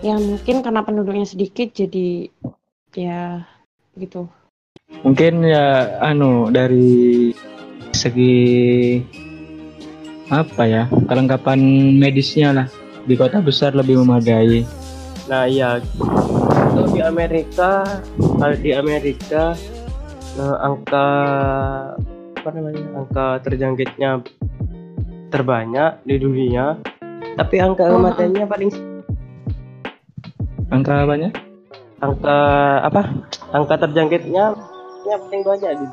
[0.00, 2.28] yang mungkin karena penduduknya sedikit jadi
[2.92, 3.46] ya
[3.94, 4.26] gitu
[5.00, 5.64] Mungkin ya
[6.04, 7.32] anu dari
[7.90, 8.36] segi
[10.28, 11.58] apa ya kelengkapan
[11.96, 12.66] medisnya lah.
[13.02, 14.62] Di kota besar lebih memadai.
[15.26, 15.80] nah iya.
[16.72, 17.82] Kalau di Amerika
[18.38, 19.56] kalau di Amerika
[20.36, 21.08] eh, angka
[22.38, 24.22] apa namanya angka terjangkitnya
[25.30, 26.78] terbanyak di dunia.
[27.32, 28.70] Tapi angka Oh, kematiannya paling
[30.68, 31.32] Angka banyak?
[32.00, 32.38] angka
[32.82, 33.02] apa?
[33.52, 34.56] Angka terjangkitnya
[35.06, 35.86] nya paling banyak di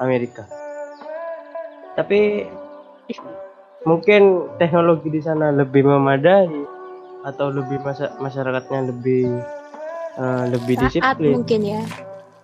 [0.00, 0.44] Amerika
[1.94, 2.48] tapi
[3.86, 6.50] mungkin teknologi di sana lebih memadai
[7.24, 9.28] atau lebih masa masyarakatnya lebih
[10.18, 11.82] eh, lebih Saat disiplin mungkin ya.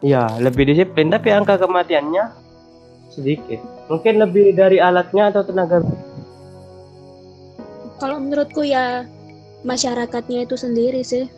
[0.01, 2.25] ya lebih disiplin tapi angka kematiannya
[3.11, 5.83] sedikit mungkin lebih dari alatnya atau tenaga
[8.01, 9.05] Kalau menurutku ya
[9.61, 11.29] masyarakatnya itu sendiri sih.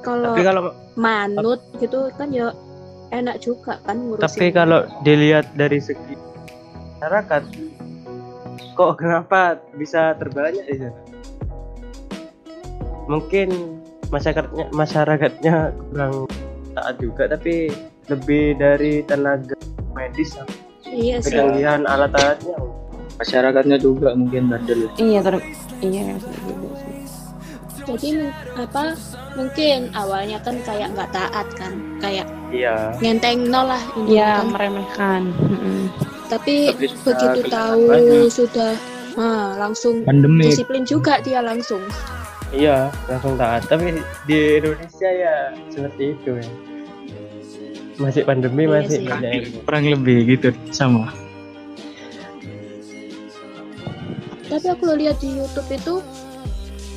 [0.00, 2.56] Kalau tapi kalau manut gitu kan ya
[3.14, 4.24] enak juga kan ngurusin.
[4.26, 6.14] tapi kalau dilihat dari segi
[6.98, 7.42] masyarakat
[8.74, 11.00] kok kenapa bisa terbanyak di sana
[13.06, 13.78] mungkin
[14.10, 15.54] masyarakatnya masyarakatnya
[15.92, 16.26] kurang
[16.74, 17.70] taat juga tapi
[18.10, 19.54] lebih dari tenaga
[19.94, 20.50] medis sama
[20.90, 21.30] iya sih.
[21.32, 22.58] kecanggihan alat-alatnya
[23.14, 24.90] Masyarakatnya juga mungkin bandel.
[24.98, 25.38] iya ter
[25.86, 26.43] iya sih.
[27.84, 28.08] Jadi
[28.54, 28.96] apa
[29.34, 34.46] mungkin awalnya kan kayak nggak taat kan, kayak iya ngenteng nol lah ini Iya kan.
[34.50, 35.80] meremehkan Mm-mm.
[36.24, 38.28] Tapi Tapi begitu tahu banyak.
[38.28, 38.72] sudah
[39.14, 40.48] ah, langsung Pandemi.
[40.48, 41.82] disiplin juga dia langsung.
[42.50, 45.36] iya langsung taat tapi di Indonesia ya
[45.68, 46.48] seperti itu ya
[47.96, 49.04] masih pandemi Iya masih sih.
[49.04, 51.10] banyak yang Kurang lebih gitu sama.
[54.44, 55.94] Tapi aku lihat di YouTube itu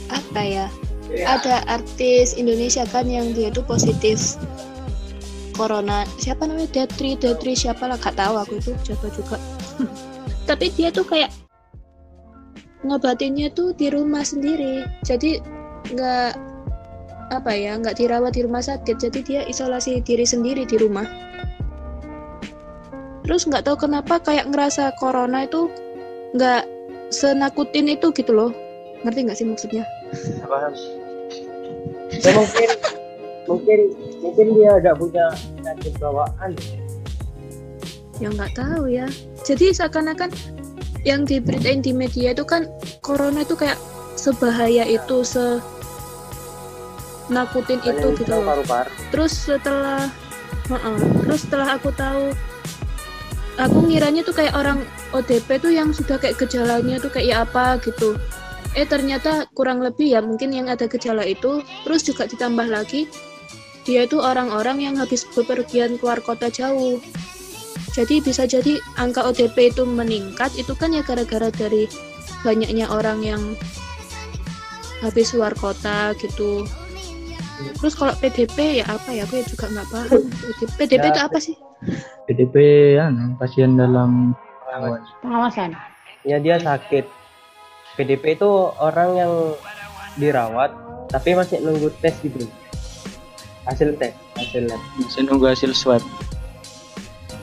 [0.09, 0.67] apa ya?
[1.07, 4.35] Ada artis Indonesia kan yang dia itu positif
[5.55, 6.03] corona.
[6.19, 6.83] Siapa namanya?
[6.83, 9.39] Detri, Detri siapa lah gak tahu aku itu siapa juga.
[10.49, 11.31] Tapi dia tuh kayak
[12.83, 14.83] ngobatinnya tuh di rumah sendiri.
[15.03, 15.39] Jadi
[15.95, 16.47] nggak
[17.27, 21.03] apa ya nggak dirawat di rumah sakit jadi dia isolasi diri sendiri di rumah
[23.27, 25.67] terus nggak tahu kenapa kayak ngerasa corona itu
[26.31, 26.63] nggak
[27.11, 28.51] senakutin itu gitu loh
[29.03, 29.83] ngerti nggak sih maksudnya
[30.47, 30.73] paham
[32.17, 32.69] ya mungkin
[33.47, 33.79] mungkin
[34.23, 35.25] mungkin dia ada punya
[35.59, 36.51] penyakit bawaan.
[38.17, 39.05] Ya nggak tahu ya.
[39.45, 40.33] Jadi seakan-akan
[41.05, 42.67] yang diberitain di media itu kan
[42.99, 43.77] corona itu kayak
[44.17, 45.61] sebahaya itu se
[47.27, 48.55] nakutin itu gitu loh.
[49.11, 50.07] terus setelah
[50.67, 50.97] Heeh.
[51.23, 52.31] terus setelah aku tahu
[53.59, 58.15] aku ngiranya tuh kayak orang ODP tuh yang sudah kayak gejalanya tuh kayak apa gitu
[58.77, 61.65] eh ternyata kurang lebih ya mungkin yang ada gejala itu.
[61.81, 63.09] Terus juga ditambah lagi
[63.89, 67.01] dia itu orang-orang yang habis bepergian keluar kota jauh.
[67.97, 70.53] Jadi bisa jadi angka ODP itu meningkat.
[70.53, 71.89] Itu kan ya gara-gara dari
[72.45, 73.41] banyaknya orang yang
[75.01, 76.69] habis luar kota gitu.
[77.81, 79.25] Terus kalau PDP ya apa ya?
[79.25, 80.21] Aku ya juga nggak paham.
[80.77, 81.55] PDP Ya, itu apa sih?
[82.29, 82.55] PDP
[83.01, 83.09] ya
[83.41, 84.37] pasien dalam
[85.25, 85.73] pengawasan.
[86.21, 87.16] Ya dia sakit
[87.97, 89.33] PDP itu orang yang
[90.21, 90.69] dirawat
[91.09, 92.45] tapi masih nunggu tes gitu.
[93.65, 94.81] Hasil tes hasil lab.
[95.01, 96.03] Masih nunggu hasil swab.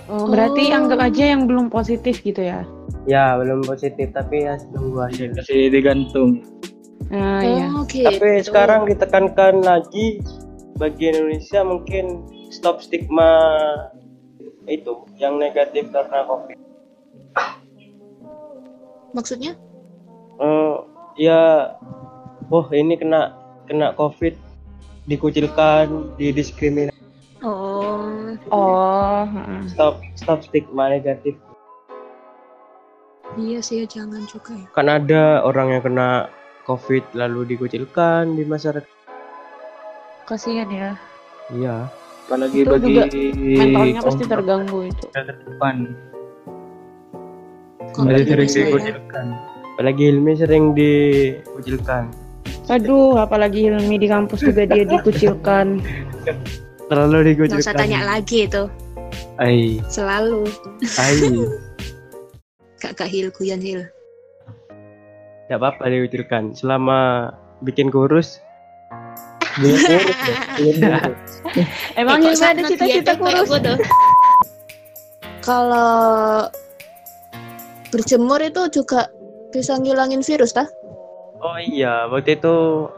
[0.07, 0.79] oh, berarti Oh.
[0.85, 2.63] anggap aja yang belum positif gitu ya?
[3.09, 5.35] Ya belum positif tapi ya nunggu hasil.
[5.35, 6.45] Masih digantung.
[7.11, 7.69] nah iya.
[7.75, 8.07] Oh gitu.
[8.07, 10.23] Tapi sekarang ditekankan lagi
[10.79, 13.43] bagi Indonesia mungkin stop stigma
[14.65, 16.57] itu yang negatif karena covid.
[19.15, 19.55] Maksudnya
[20.35, 20.75] Eh,
[21.21, 21.71] ya
[22.51, 23.35] oh ini kena
[23.71, 24.35] kena covid
[25.07, 26.97] dikucilkan didiskriminasi.
[27.45, 29.61] Oh oh heeh.
[29.71, 31.37] stop stop stigma negatif.
[33.35, 34.67] Iya sih ya jangan juga ya.
[34.75, 36.31] Kan ada orang yang kena
[36.65, 38.91] covid lalu dikucilkan di masyarakat.
[40.25, 40.91] Kasihan ya.
[41.53, 41.87] Iya.
[42.25, 43.05] Apalagi Itu bagi juga
[43.61, 45.07] mentalnya pasti terganggu itu.
[45.13, 45.77] Terdepan.
[47.93, 49.27] Kalau Masih di sering saya- dikucilkan.
[49.75, 52.15] Apalagi Hilmi sering dikucilkan.
[52.71, 55.83] Aduh apalagi Hilmi di kampus juga dia dikucilkan.
[56.87, 58.71] Terlalu nggak dikucilkan usah tanya lagi itu.
[59.43, 60.47] Ai, selalu.
[60.95, 61.19] Ai,
[62.83, 63.83] kak kak Hil Guyan Hil.
[65.51, 66.55] Tidak apa-apa dikucilkan.
[66.55, 67.29] Selama
[67.67, 68.39] bikin kurus
[69.59, 71.31] bikin kurus ya, kurus.
[71.95, 73.49] emang Eh, Hilmi ada cita-cita kurus?
[75.45, 76.49] Kalau
[77.95, 79.07] berjemur itu juga
[79.55, 80.67] bisa ngilangin virus tah
[81.39, 82.89] oh iya waktu itu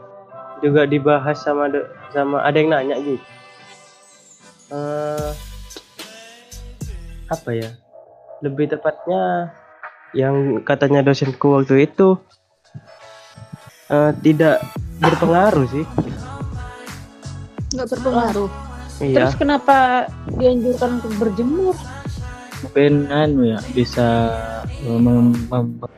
[0.61, 3.21] juga dibahas sama de- sama ada yang nanya gitu.
[4.73, 5.29] Eh,
[7.29, 7.69] apa ya?
[8.41, 9.53] Lebih tepatnya
[10.17, 12.17] yang katanya dosenku waktu itu
[13.93, 14.65] eh, tidak
[14.97, 15.85] berpengaruh sih.
[17.77, 18.49] Nggak berpengaruh?
[18.97, 19.15] Iya.
[19.29, 21.75] Terus kenapa dianjurkan untuk berjemur?
[22.65, 24.33] Mungkin anu ya bisa
[24.81, 25.95] mem- mem- mem-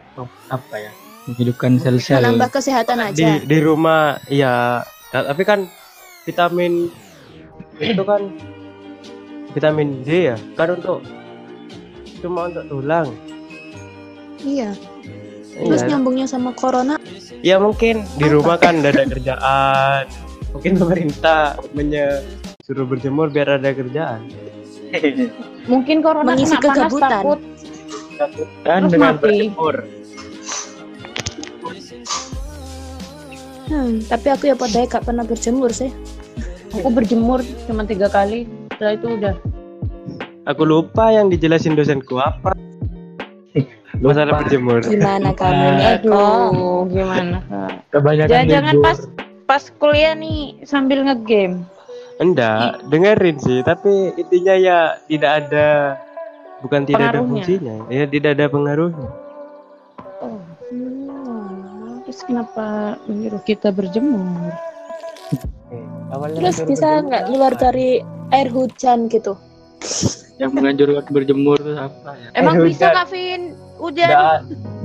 [0.50, 0.92] apa ya
[1.30, 2.18] menghidupkan sel-sel.
[2.20, 3.30] menambah kesehatan di aja.
[3.46, 4.82] di rumah iya.
[5.14, 5.70] Ta- tapi kan
[6.26, 6.90] vitamin
[7.82, 8.22] itu kan
[9.54, 11.06] vitamin D ya kan untuk
[12.20, 13.08] cuma untuk tulang.
[14.42, 14.74] Iya.
[15.60, 16.96] Terus iya nyambungnya sama corona?
[17.44, 18.08] Ya mungkin.
[18.16, 20.08] Di rumah kan ada kerjaan.
[20.56, 22.24] Mungkin pemerintah menye
[22.64, 24.24] suruh berjemur biar ada kerjaan.
[25.68, 27.12] Mungkin corona Mengisi kena panas kegabutan.
[27.12, 27.40] takut.
[28.20, 29.24] Terus dengan mati.
[29.24, 29.76] berjemur
[33.70, 35.94] hmm, tapi aku ya pada gak pernah berjemur sih.
[36.76, 39.36] Aku berjemur cuma tiga kali setelah itu udah.
[40.50, 42.58] Aku lupa yang dijelasin dosenku apa.
[44.00, 44.82] Masalah berjemur.
[44.86, 47.38] Gimana kamu kok aduh gimana?
[47.46, 48.86] kak kebanyakan jangan-jangan libur.
[48.86, 49.00] pas
[49.50, 51.66] pas kuliah nih sambil ngegame.
[52.22, 54.80] Enggak dengerin sih tapi intinya ya
[55.12, 55.68] tidak ada
[56.64, 57.76] bukan tidak ada fungsinya.
[57.92, 59.29] Ya tidak ada pengaruhnya
[62.10, 64.50] terus kenapa menyuruh kita berjemur?
[66.10, 68.02] Awalnya terus bisa nggak luar dari
[68.34, 69.38] air hujan gitu?
[70.42, 72.34] Yang menganjurkan berjemur itu apa ya?
[72.34, 74.10] Emang Eh, bisa kak Vin hujan.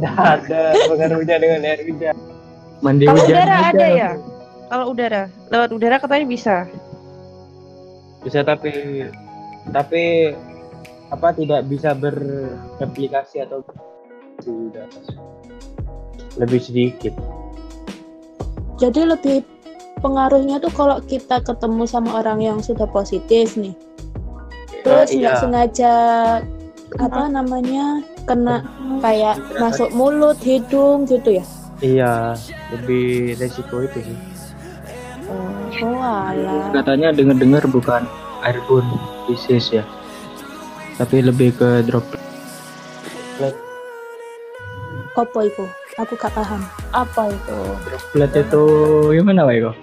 [0.04, 0.60] Nggak ada.
[0.84, 2.12] Pengaruhnya dengan air hujan.
[2.84, 4.10] Mandi kalau hujan udara ada ya?
[4.68, 5.22] Kalau udara.
[5.48, 6.68] Lewat udara katanya bisa.
[8.20, 9.08] Bisa tapi
[9.72, 10.36] tapi
[11.08, 13.64] apa tidak bisa berreplikasi atau
[14.44, 14.84] sudah
[16.38, 17.14] lebih sedikit.
[18.78, 19.46] Jadi lebih
[20.02, 23.72] pengaruhnya tuh kalau kita ketemu sama orang yang sudah positif nih.
[24.84, 25.40] Terus Eh, nggak iya.
[25.40, 25.92] sengaja
[27.00, 28.62] apa namanya kena
[29.00, 31.44] kayak masuk mulut hidung gitu ya?
[31.82, 32.34] Iya
[32.74, 34.18] lebih resiko itu sih.
[35.82, 38.06] Oh alah katanya dengar-dengar bukan
[38.44, 38.86] airborne
[39.26, 39.84] disease ya.
[41.00, 42.22] Tapi lebih ke droplet.
[45.14, 45.64] Apa itu?
[45.94, 46.58] Aku gak paham.
[46.90, 47.58] Apa itu?
[47.86, 48.64] Droplet itu
[49.14, 49.76] gimana wae kok?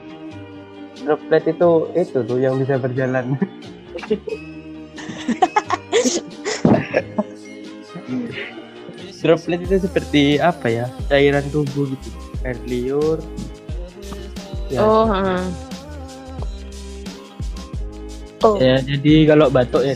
[1.08, 3.40] Droplet itu itu tuh yang bisa berjalan.
[9.24, 10.86] Droplet itu seperti apa ya?
[11.08, 12.10] Cairan tubuh gitu.
[12.44, 13.24] Air liur.
[14.68, 14.84] Ya.
[14.84, 15.44] Oh, heeh.
[18.42, 19.96] Oh, Ya jadi kalau batuk ya.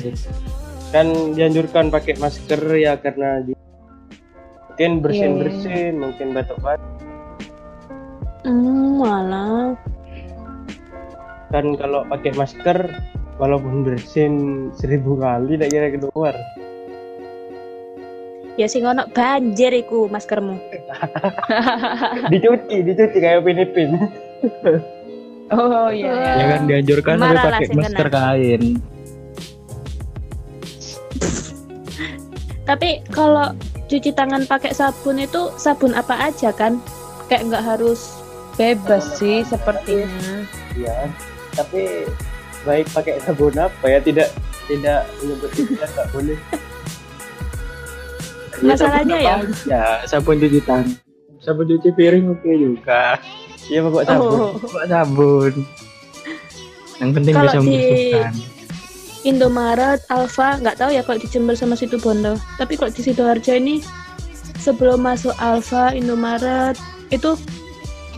[0.96, 3.44] Kan dianjurkan pakai masker ya karena
[4.76, 6.92] mungkin Iya, bersin-bersin, mungkin batuk-batuk.
[8.44, 9.80] hmm, malah.
[11.48, 12.92] Kan kalau pakai masker
[13.40, 14.34] walaupun bersin
[14.76, 16.36] seribu kali tidak kira keluar.
[18.60, 20.60] Ya sing ono banjir iku maskermu.
[22.36, 23.96] dicuci, dicuci kayak pinipin.
[25.56, 26.12] Oh iya.
[26.12, 26.34] iya.
[26.36, 28.16] Ya kan dianjurkan tapi pakai masker kena.
[28.36, 28.64] kain.
[32.68, 33.56] Tapi kalau
[33.86, 36.80] cuci tangan pakai sabun itu sabun apa aja kan?
[37.26, 38.22] Kayak nggak harus
[38.56, 40.48] Bebas sih sepertinya.
[40.72, 41.12] Iya,
[41.52, 42.08] tapi
[42.64, 44.32] baik pakai sabun apa ya tidak
[44.66, 46.40] tidak menyebut tidak nggak boleh.
[48.64, 49.36] Masalahnya ya?
[49.68, 50.88] Ya sabun cuci tangan.
[51.44, 53.20] Sabun cuci piring oke juga.
[53.68, 54.40] Iya bawa sabun.
[54.40, 55.54] Oh, Bawa sabun.
[56.96, 58.32] Yang penting Kalau bisa di- membersihkan.
[59.26, 62.38] Indomaret, Alfa, nggak tahu ya kalau di Jember sama situ Bondo.
[62.62, 63.82] Tapi kalau di sidoarjo ini
[64.62, 66.78] sebelum masuk Alfa, Indomaret
[67.10, 67.34] itu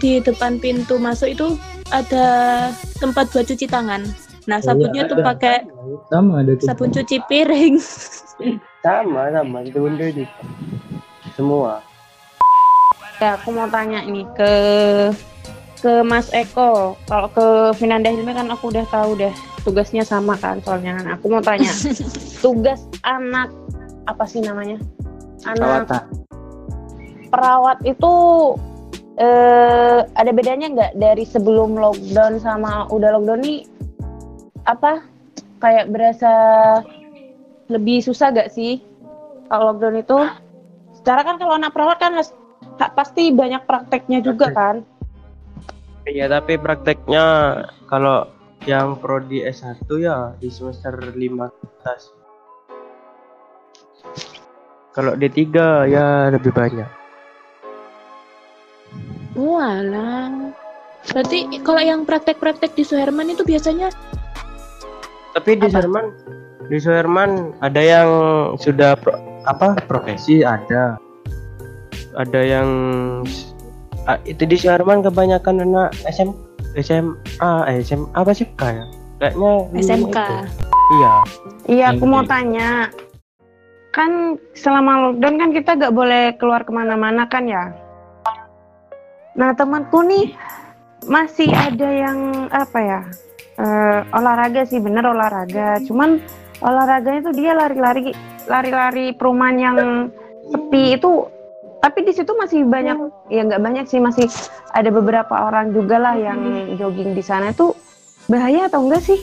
[0.03, 1.47] di depan pintu masuk itu
[1.95, 2.27] ada
[2.99, 4.03] tempat buat cuci tangan.
[4.47, 5.63] Nah, sabunnya tuh pakai
[6.11, 6.67] Sama ada tuh.
[6.67, 7.75] sabun cuci piring.
[8.85, 10.31] Sama sama itu bunda juga.
[11.35, 11.83] Semua.
[13.19, 14.51] Ya, aku mau tanya nih ke
[15.81, 16.95] ke Mas Eko.
[17.09, 19.33] Kalau ke Vinanda Hilmi kan aku udah tahu deh
[19.67, 21.19] tugasnya sama kan soalnya kan.
[21.19, 21.67] Aku mau tanya
[22.45, 23.51] tugas anak
[24.07, 24.79] apa sih namanya?
[25.43, 26.03] Anak Perawatan.
[27.27, 28.13] perawat itu
[29.19, 33.67] eh, ada bedanya nggak dari sebelum lockdown sama udah lockdown nih
[34.63, 35.03] apa
[35.59, 36.31] kayak berasa
[37.67, 38.79] lebih susah gak sih
[39.51, 40.17] kalau lockdown itu
[41.01, 42.15] secara kan kalau anak perawat kan
[42.95, 44.75] pasti banyak prakteknya juga kan
[46.07, 47.25] Iya tapi prakteknya
[47.91, 48.31] kalau
[48.67, 52.11] yang prodi S1 ya di semester 5 atas.
[54.91, 55.39] Kalau D3
[55.87, 56.89] ya lebih banyak.
[59.39, 60.51] Walah.
[61.07, 63.87] Berarti kalau yang praktek-praktek di Suherman itu biasanya
[65.31, 65.79] Tapi di Apa?
[65.79, 66.05] Suherman
[66.67, 68.09] di Suherman ada yang
[68.59, 70.99] sudah pro- apa profesi ada.
[72.17, 72.69] Ada yang
[74.09, 79.81] ah, itu di Suherman kebanyakan anak SM SMA eh, SMA apa sih kayak kayaknya lima
[79.81, 80.17] SMK.
[80.17, 80.35] itu.
[80.87, 81.13] Iya.
[81.67, 82.87] iya aku mau tanya
[83.91, 87.73] kan selama lockdown kan kita gak boleh keluar ke mana-mana kan ya
[89.37, 90.33] nah temanku nih
[91.05, 93.01] masih ada yang apa ya
[93.61, 96.21] eh, olahraga sih bener olahraga cuman
[96.61, 98.13] olahraganya tuh dia lari-lari
[98.49, 99.77] lari-lari perumahan yang
[100.49, 101.27] sepi itu
[101.77, 102.97] tapi di situ masih banyak
[103.29, 104.25] ya nggak banyak sih masih
[104.73, 106.39] ada beberapa orang juga lah yang
[106.75, 107.73] jogging di sana itu
[108.25, 109.19] bahaya atau enggak sih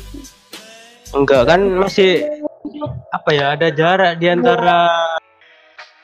[1.14, 2.27] Enggak kan masih
[3.14, 4.90] apa ya ada jarak di antara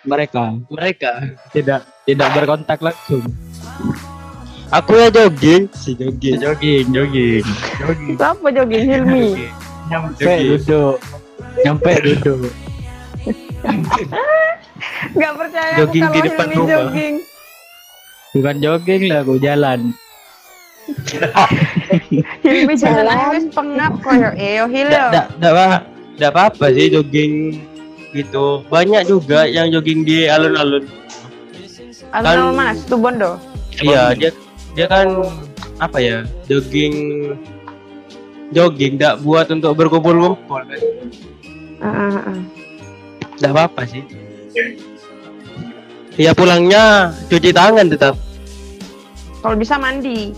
[0.06, 1.12] Mereka mereka.
[1.50, 3.26] tidak tidak berkontak langsung.
[4.70, 6.38] Aku ya jogging, si jogging.
[6.38, 7.44] Jogging, jogging,
[7.82, 8.16] jogging.
[8.16, 9.50] apa jogging Hilmi
[9.90, 10.96] Nyampe duduk.
[11.66, 12.38] Nyampe duduk.
[15.10, 16.70] nggak percaya aku Jogging di kalau depan Hilmi rumah.
[16.70, 17.14] jogging
[18.30, 19.80] Bukan jogging lah, aku jalan.
[22.44, 25.66] Hilmi jalan aja pengap koyo eyo Hil Enggak enggak enggak apa
[26.14, 27.32] enggak apa-apa sih jogging
[28.10, 28.62] gitu.
[28.66, 30.84] Banyak juga yang jogging di alun-alun.
[32.10, 33.38] Alun-alun kan- mana situ Bondo
[33.78, 34.30] Iya, dia
[34.74, 35.06] dia kan
[35.78, 36.22] apa ya?
[36.46, 36.94] Jogging
[38.50, 40.80] jogging enggak buat untuk berkumpul-kumpul kan.
[41.80, 42.38] Ah, ah.
[43.38, 44.02] Enggak apa-apa sih.
[46.16, 48.14] Ya pulangnya cuci tangan tetap.
[49.40, 50.36] kalau bisa mandi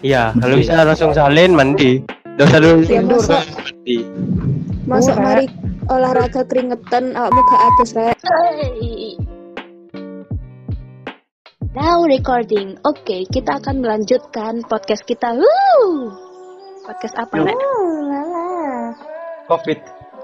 [0.00, 2.02] Iya, kalau bisa langsung salin mandi.
[2.34, 3.96] Usah dulu Ya, masa- mandi.
[4.82, 5.22] Masa Bukan.
[5.22, 5.44] mari
[5.86, 8.18] olahraga keringetan awakmu gak atus rek.
[11.72, 12.76] Now recording.
[12.82, 15.32] Oke, kita akan melanjutkan podcast kita.
[15.32, 16.10] Woo!
[16.82, 17.58] Podcast apa, Rek?
[19.46, 19.78] Covid.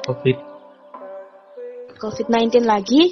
[0.04, 0.47] Covid.
[1.98, 3.10] COVID-19 lagi?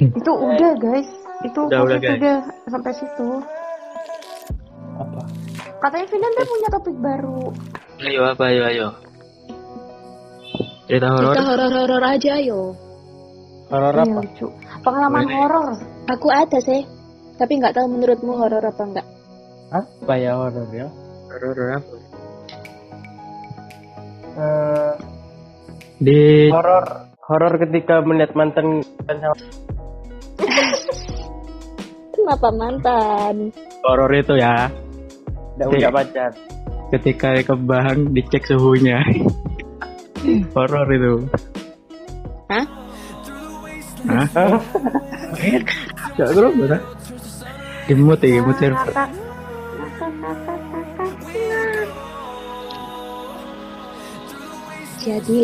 [0.00, 1.08] itu udah guys
[1.42, 2.16] itu Udah, udah, Covid guys.
[2.16, 2.36] udah
[2.66, 3.28] sampai situ
[4.96, 5.20] Apa?
[5.78, 7.40] katanya Vinanda punya topik baru
[8.00, 8.88] Ayo apa ayo ayo.
[10.88, 11.30] Cerita horor.
[11.30, 12.72] Kita horor-horor aja yo.
[13.68, 14.18] Horor Iya, apa?
[14.18, 14.46] lucu.
[14.80, 15.68] Pengalaman horor.
[16.08, 16.80] Aku ada sih.
[17.36, 19.06] Tapi nggak tahu menurutmu horor apa enggak.
[19.68, 20.88] Apa ya horor ya?
[21.28, 21.94] Horor apa?
[24.32, 24.92] Eh,
[26.00, 28.82] Di horor horor ketika melihat mantan
[32.10, 33.54] Kenapa mantan?
[33.86, 34.66] horor itu ya.
[35.56, 36.30] tidak punya pacar.
[36.90, 38.98] Ketika ke bank dicek suhunya.
[40.58, 41.12] horor itu.
[42.50, 42.66] Hah?
[44.10, 44.58] Hah?
[46.18, 46.80] Terus bener.
[47.86, 48.90] Imut ya, imut server.
[48.90, 49.10] Kakak.
[50.00, 50.58] Kakak, kakak,
[50.98, 51.10] kakak.
[55.00, 55.42] Jadi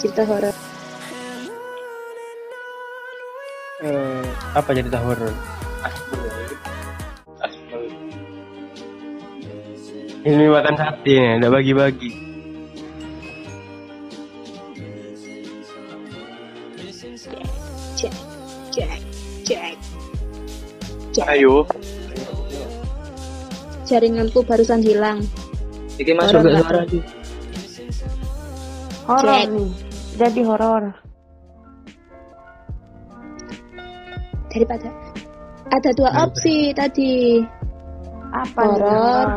[0.00, 0.54] cerita horor.
[3.76, 4.24] Eh,
[4.56, 5.32] apa cerita horor?
[10.26, 12.10] Ini makan sate nih, ada bagi-bagi.
[21.26, 21.64] Ayo.
[23.88, 25.24] Jaringanku barusan hilang.
[25.96, 26.82] Iki masuk nggak suara.
[29.08, 29.70] Horor nih.
[30.16, 31.05] Jadi horor.
[34.56, 34.88] Daripada
[35.68, 37.44] ada dua opsi tadi.
[38.32, 39.28] Apa Horor.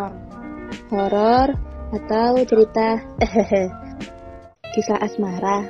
[0.88, 1.48] horor?
[1.90, 3.02] Atau cerita
[4.74, 5.66] kisah asmara.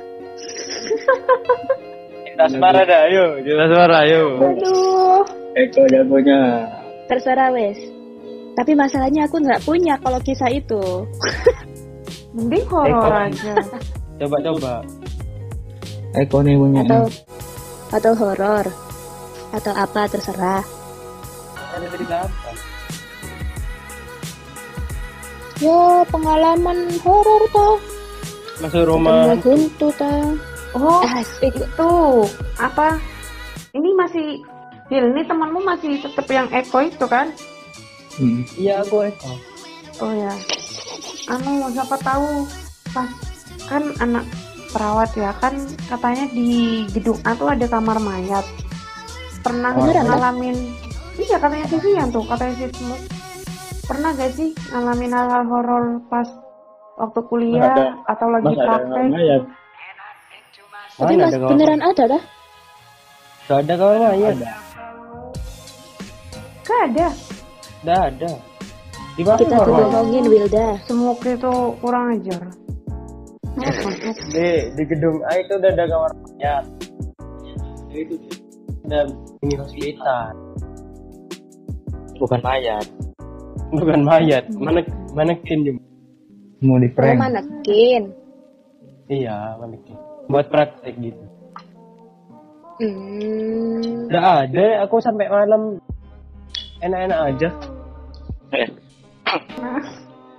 [2.22, 3.24] Kita asmara dah, ayo.
[3.42, 4.22] Kita asmara, ayo.
[4.38, 5.24] Aduh,
[5.58, 6.40] Eko jagonya.
[7.10, 7.80] terserah wes.
[8.54, 10.78] Tapi masalahnya aku nggak punya kalau kisah itu.
[12.36, 13.54] Mending horor aja.
[14.14, 14.84] Coba-coba.
[16.14, 16.80] Eko nih punya.
[16.86, 17.02] atau
[17.90, 18.66] atau horor
[19.50, 20.62] atau apa terserah.
[21.70, 21.86] Ada
[22.26, 22.50] apa?
[25.60, 27.76] Yo pengalaman horor toh.
[28.60, 29.36] Masuk Ketemu rumah.
[29.36, 30.24] hantu toh.
[30.70, 31.50] Oh, Asik.
[31.50, 31.92] itu
[32.56, 32.94] apa?
[33.74, 34.38] Ini masih
[34.90, 37.30] Dil, ini temanmu masih tetap yang Eko itu kan?
[38.18, 38.42] Hmm.
[38.58, 39.32] Iya, aku Eko.
[40.02, 40.34] Oh ya.
[41.30, 42.42] Anu, siapa tahu
[42.90, 43.06] pas
[43.70, 44.26] kan anak
[44.74, 45.54] perawat ya kan
[45.86, 48.42] katanya di gedung A tuh ada kamar mayat.
[49.40, 50.08] Pernah Beneran, Mbak?
[50.12, 50.56] ngalamin?
[51.20, 53.00] Iya katanya Vivian tuh, katanya si Smut.
[53.84, 56.28] Pernah gak sih ngalamin hal-hal horor pas
[56.94, 57.84] waktu kuliah Ada.
[58.12, 59.06] atau lagi Mas ada praktek?
[59.10, 59.42] mayat.
[61.00, 62.22] Tapi mas ada beneran ada dah?
[63.48, 64.36] Gak ada kamar mayat.
[66.62, 67.08] Gak ada.
[67.82, 68.30] Gak ada.
[69.18, 70.66] Di mana Kita bohongin Wilda.
[70.86, 72.42] Semua itu kurang ajar.
[74.30, 76.64] Di, di gedung A itu udah ada kamar mayat.
[77.90, 78.14] Itu
[78.86, 79.00] ada
[79.40, 80.36] ini hospital.
[82.20, 82.86] Bukan mayat.
[83.72, 84.44] Bukan mayat.
[84.52, 84.84] Mana
[85.16, 85.80] manekin juga.
[86.60, 87.16] Mau di Oh, prank.
[87.16, 88.02] manekin.
[89.08, 89.96] Iya, manekin.
[90.28, 91.24] Buat praktek gitu.
[92.80, 94.08] Hmm.
[94.12, 95.80] Udah ada, aku sampai malam
[96.80, 97.48] enak-enak aja.
[98.52, 98.68] Eh.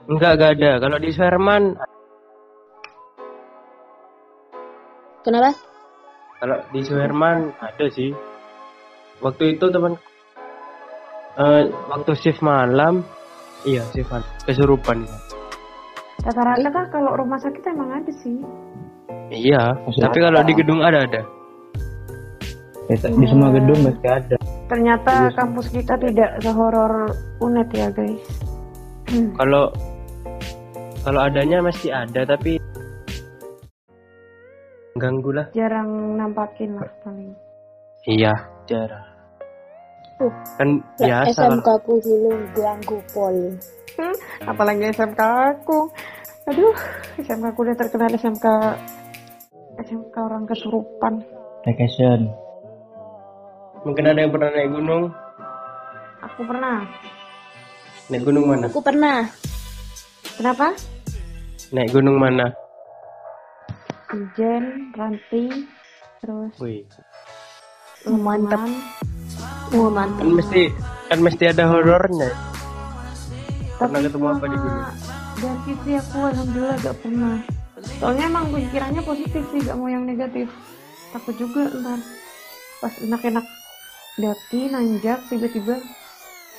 [0.06, 0.72] Enggak, enggak ada.
[0.78, 1.64] Kalau di Sherman,
[5.22, 5.54] Kenapa?
[6.38, 8.10] kalau di Sherman ada sih.
[9.22, 9.93] Waktu itu teman
[11.38, 13.05] eh waktu shift malam,
[13.63, 15.05] iya shift malam, kesurupan.
[16.22, 18.38] Rata-rata kan kalau rumah sakit emang ada sih.
[19.32, 20.26] Iya, Masih tapi ada.
[20.28, 21.22] kalau di gedung ada ada.
[22.91, 24.36] Ya, Di semua gedung pasti ada.
[24.67, 25.36] Ternyata sih.
[25.39, 28.22] kampus kita tidak sehoror unet ya guys.
[29.07, 29.32] Hmm.
[29.39, 29.72] Kalau
[31.01, 32.59] kalau adanya masih ada tapi
[34.99, 35.47] ganggu lah.
[35.55, 37.32] Jarang nampakin lah paling.
[38.05, 38.34] Iya,
[38.67, 39.11] jarang.
[40.22, 40.30] Uh,
[40.61, 40.69] Kan
[41.01, 43.38] Lah, biasa SMK ku dulu ganggu pol.
[44.45, 45.22] Apalagi SMK
[45.57, 45.89] aku.
[46.45, 46.78] Aduh,
[47.17, 48.45] SMK aku udah terkenal SMK
[49.82, 51.13] SMK orang kesurupan.
[51.65, 52.30] Vacation.
[53.82, 55.03] mungkin ada yang pernah naik gunung.
[56.22, 56.86] Aku pernah.
[58.13, 58.65] Naik gunung mana?
[58.69, 59.26] Aku pernah.
[60.38, 60.67] Kenapa?
[61.74, 62.53] Naik gunung mana?
[64.11, 65.65] Ijen, Ranti,
[66.22, 66.84] terus Wih,
[68.05, 68.69] Mantap.
[69.72, 70.19] Wah, mantap.
[70.19, 70.61] kan mesti
[71.07, 72.30] kan mesti ada horornya.
[73.80, 74.86] Pernah Tapi ketemu apa di gunung?
[75.41, 77.36] Dari sih aku alhamdulillah gak pernah.
[77.97, 80.51] Soalnya emang pikirannya positif sih, gak mau yang negatif.
[81.11, 81.99] Takut juga ntar
[82.78, 83.45] pas enak-enak
[84.17, 85.76] daki nanjak tiba-tiba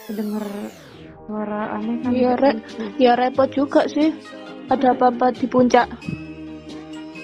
[0.08, 0.44] kedenger
[1.24, 2.10] suara aneh kan.
[2.10, 2.56] Iya, Rek.
[2.98, 4.10] Ya repot juga sih.
[4.66, 5.86] Ada apa-apa di puncak.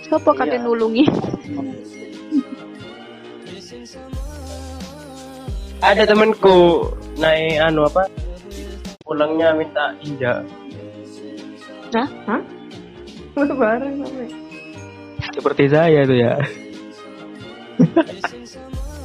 [0.04, 0.38] Siapa Iya.
[0.38, 1.04] kalian nulungi?
[5.78, 8.04] Ada temanku naik anu apa?
[9.06, 10.42] Pulangnya minta injak.
[13.38, 14.28] Bareng sampai.
[15.38, 16.34] Seperti saya tuh ya.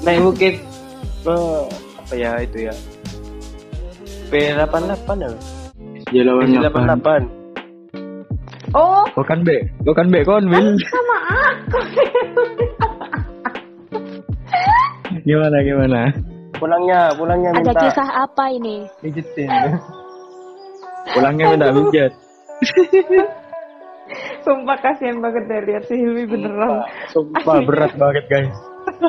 [0.04, 0.56] naik bukit
[1.30, 1.62] eh,
[1.96, 2.74] apa ya itu ya
[4.34, 5.30] P88 ya
[6.12, 7.08] Jalawan P88
[8.74, 9.54] Oh, Bukan B,
[9.86, 10.74] bukan B kon Will.
[10.90, 11.80] sama aku.
[15.30, 16.10] Gimana gimana?
[16.64, 18.88] Pulangnya pulangnya Ada minta kisah apa ini?
[19.04, 19.52] pijetin
[21.12, 22.12] Pulangnya minta pijat.
[24.48, 26.88] Sumpah kasihan banget dari lihat si Hilmi beneran.
[27.12, 28.56] Sumpah berat banget guys.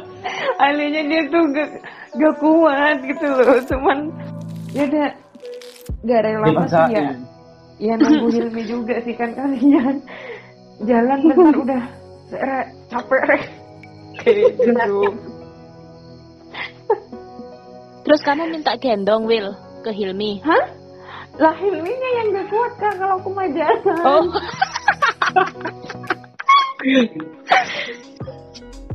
[0.65, 1.71] Alinya dia tuh gak,
[2.19, 3.59] gak kuat gitu loh.
[3.67, 3.99] Cuman
[4.75, 5.11] ya udah
[6.07, 7.05] gak rela pasti ya.
[7.83, 10.03] Ya nunggu Hilmi juga sih kan kalian.
[10.87, 11.83] Jalan bentar udah
[12.91, 13.39] capek re.
[14.23, 15.15] Kayak gitu.
[18.05, 20.45] Terus kamu minta gendong Will ke Hilmi.
[20.45, 20.65] Hah?
[21.41, 23.99] Lah Hilminya yang gak kuat kan kalau aku mah jalan.
[24.05, 24.23] Oh,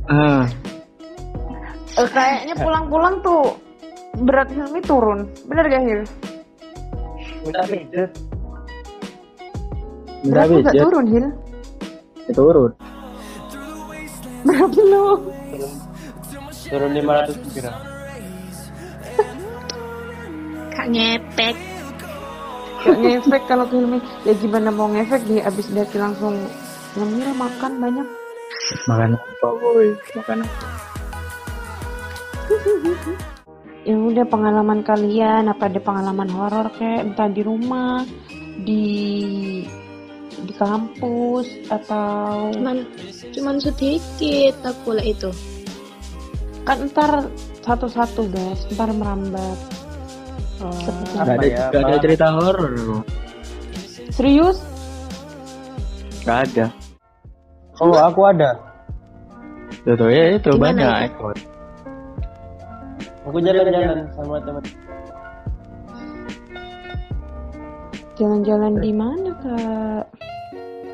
[0.09, 0.45] Ah,
[1.99, 3.57] Eh, kayaknya pulang-pulang tuh
[4.23, 5.25] berat Hilmi turun.
[5.49, 6.01] Bener gak Hil?
[7.43, 8.11] pijet
[10.23, 10.83] Berat lu gak pijat.
[10.85, 11.25] turun Hil?
[12.31, 12.71] Turun.
[14.45, 15.07] Berat lu.
[16.69, 17.98] turun 500 gram
[20.79, 21.55] kak ngepek.
[22.79, 23.99] Gak ngefek kalau Hilmi.
[24.23, 26.39] Ya gimana mau ngefek dia abis dari langsung
[26.95, 28.07] ngemil makan banyak.
[28.87, 29.87] Makan apa boy?
[30.15, 30.39] Makan?
[33.83, 38.07] Ya udah pengalaman kalian apa ada pengalaman horor kayak entah di rumah,
[38.63, 38.83] di
[40.39, 42.87] di kampus atau Cuman
[43.35, 45.31] cuman sedikit aku lah itu.
[46.63, 47.25] kan ntar
[47.65, 49.78] satu-satu guys, ntar merambat.
[50.59, 52.71] Seperti Gak Apa ada, ya, gak ada cerita horor.
[54.11, 54.57] Serius?
[56.21, 56.65] Gak ada.
[57.79, 58.59] oh aku ada
[59.87, 60.91] Tuh, tuh ya itu Gimana banyak.
[60.91, 61.07] itu?
[61.15, 61.35] ekor.
[63.23, 64.63] aku jalan-jalan sama teman
[68.13, 70.03] Jalan-jalan di mana kak?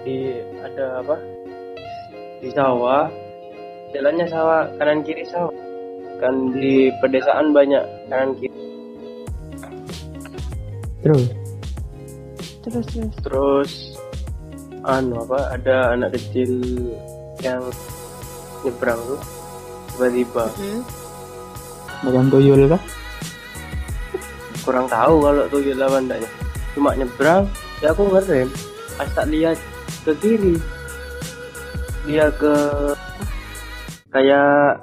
[0.06, 1.18] di ada apa
[2.38, 3.10] di sawah
[3.90, 5.50] jalannya sawah kanan kiri sawah
[6.22, 8.54] kan di pedesaan banyak kanan kiri
[11.06, 11.30] Terus.
[12.66, 13.14] Terus terus.
[13.22, 13.72] terus
[14.86, 16.50] anu apa ada anak kecil
[17.46, 17.62] yang
[18.66, 19.22] nyebrang tuh
[19.94, 20.82] tiba-tiba Hmm.
[22.06, 22.82] Makan tuyul kah?
[24.66, 26.30] kurang tahu kalau tuh lawan enggaknya
[26.74, 27.46] cuma nyebrang
[27.86, 28.50] ya aku ngerem
[28.98, 29.58] pas tak lihat
[30.02, 30.58] ke kiri
[32.10, 32.54] dia ke
[34.10, 34.82] kayak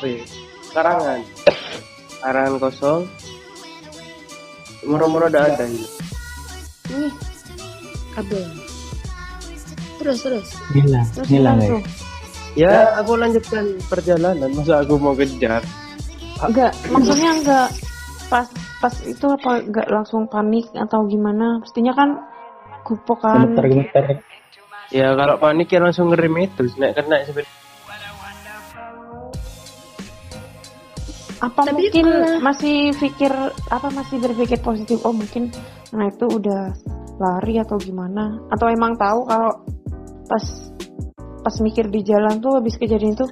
[0.00, 0.24] wih
[0.72, 1.20] karangan
[2.24, 3.04] karangan kosong
[4.84, 5.86] murah-murah udah ada ini
[6.92, 7.12] Nih.
[8.12, 8.44] Kabel.
[9.96, 10.48] Terus terus.
[10.76, 11.80] Hilang, Terus hilang tuh?
[12.52, 15.64] ya aku lanjutkan perjalanan masa aku mau kejar
[16.42, 17.68] Enggak, maksudnya enggak
[18.28, 18.44] pas
[18.82, 21.62] pas itu apa enggak langsung panik atau gimana?
[21.62, 22.18] Pastinya kan
[22.82, 23.46] gupok kan.
[23.56, 24.04] Gemeter, gemeter.
[24.90, 27.48] ya kalau panik ya langsung ngerem itu naik kena sepeda
[31.42, 33.32] Apa Tapi mungkin kalau- masih pikir
[33.66, 35.02] apa masih berpikir positif?
[35.02, 35.50] Oh mungkin
[35.90, 36.70] nah itu udah
[37.18, 38.38] lari atau gimana?
[38.54, 39.50] Atau emang tahu kalau
[40.30, 40.44] pas
[41.42, 43.26] pas mikir di jalan tuh habis kejadian itu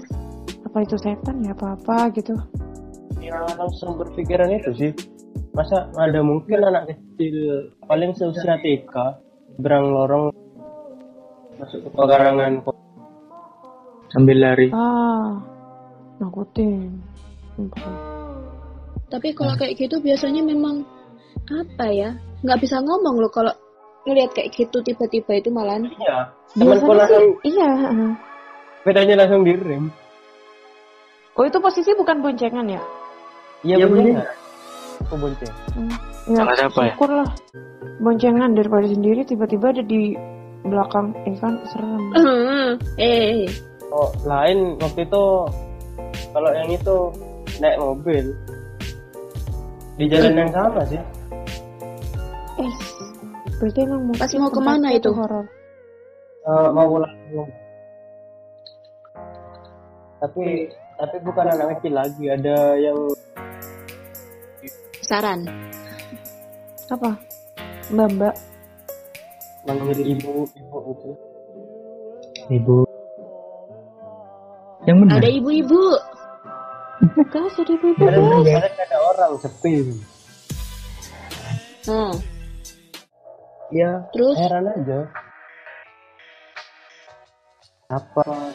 [0.67, 2.35] apa itu setan ya apa apa gitu?
[3.21, 4.91] ya langsung berpikiran itu sih
[5.53, 8.95] masa ada mungkin anak kecil paling seusia TK
[9.61, 10.31] berang lorong
[11.59, 12.63] masuk ke pekarangan
[14.11, 14.67] Sambil lari.
[14.75, 15.39] Ah,
[16.19, 16.99] nakutin.
[17.61, 17.93] Sumpah.
[19.11, 20.81] Tapi kalau kayak gitu biasanya memang
[21.51, 22.11] apa ya?
[22.41, 23.53] Nggak bisa ngomong loh kalau
[24.09, 25.85] ngelihat kayak gitu tiba-tiba itu malahan.
[26.01, 27.69] iya temanku langsung iya.
[27.69, 28.11] heeh.
[28.81, 29.93] sepedanya langsung direm
[31.37, 32.81] Oh itu posisi bukan boncengan ya?
[33.61, 34.25] iya Iya, bener
[35.05, 35.93] aku bonceng Hmm.
[36.27, 36.93] Ya, Salah siapa ya?
[36.97, 37.29] syukur lah.
[38.01, 40.17] Boncengan daripada sendiri tiba-tiba ada di
[40.61, 42.03] belakang, eh kan serem.
[43.01, 43.49] eh,
[43.89, 45.25] oh lain waktu itu
[46.33, 46.97] kalau yang itu
[47.59, 48.25] naik mobil
[49.99, 51.01] di jalan yang sama sih
[52.61, 52.73] Eh,
[53.57, 55.09] berarti emang mungkin Pas mau ke mana itu?
[55.11, 55.49] horor.
[56.45, 57.13] Eh, mau pulang
[60.21, 60.69] tapi
[61.01, 62.99] tapi bukan anak kecil lagi ada yang
[65.01, 65.49] saran.
[66.93, 67.17] Apa?
[67.89, 68.35] Mbak Mbak.
[69.65, 71.11] manggil ibu ibu itu
[72.51, 72.77] Ibu.
[74.89, 75.15] Yang benar.
[75.23, 75.83] Ada ibu-ibu.
[77.01, 79.75] Ibu Padahal padahal nggak ada orang sepi
[81.81, 82.13] Hmm.
[83.73, 85.01] ya Terus heran aja
[87.89, 88.53] apa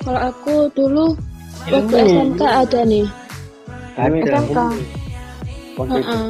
[0.00, 1.06] Kalau aku dulu
[1.66, 2.10] waktu Ini.
[2.14, 3.06] SMK ada nih.
[3.96, 4.58] Ini dan SMK.
[5.74, 5.82] itu.
[5.82, 6.26] Heeh.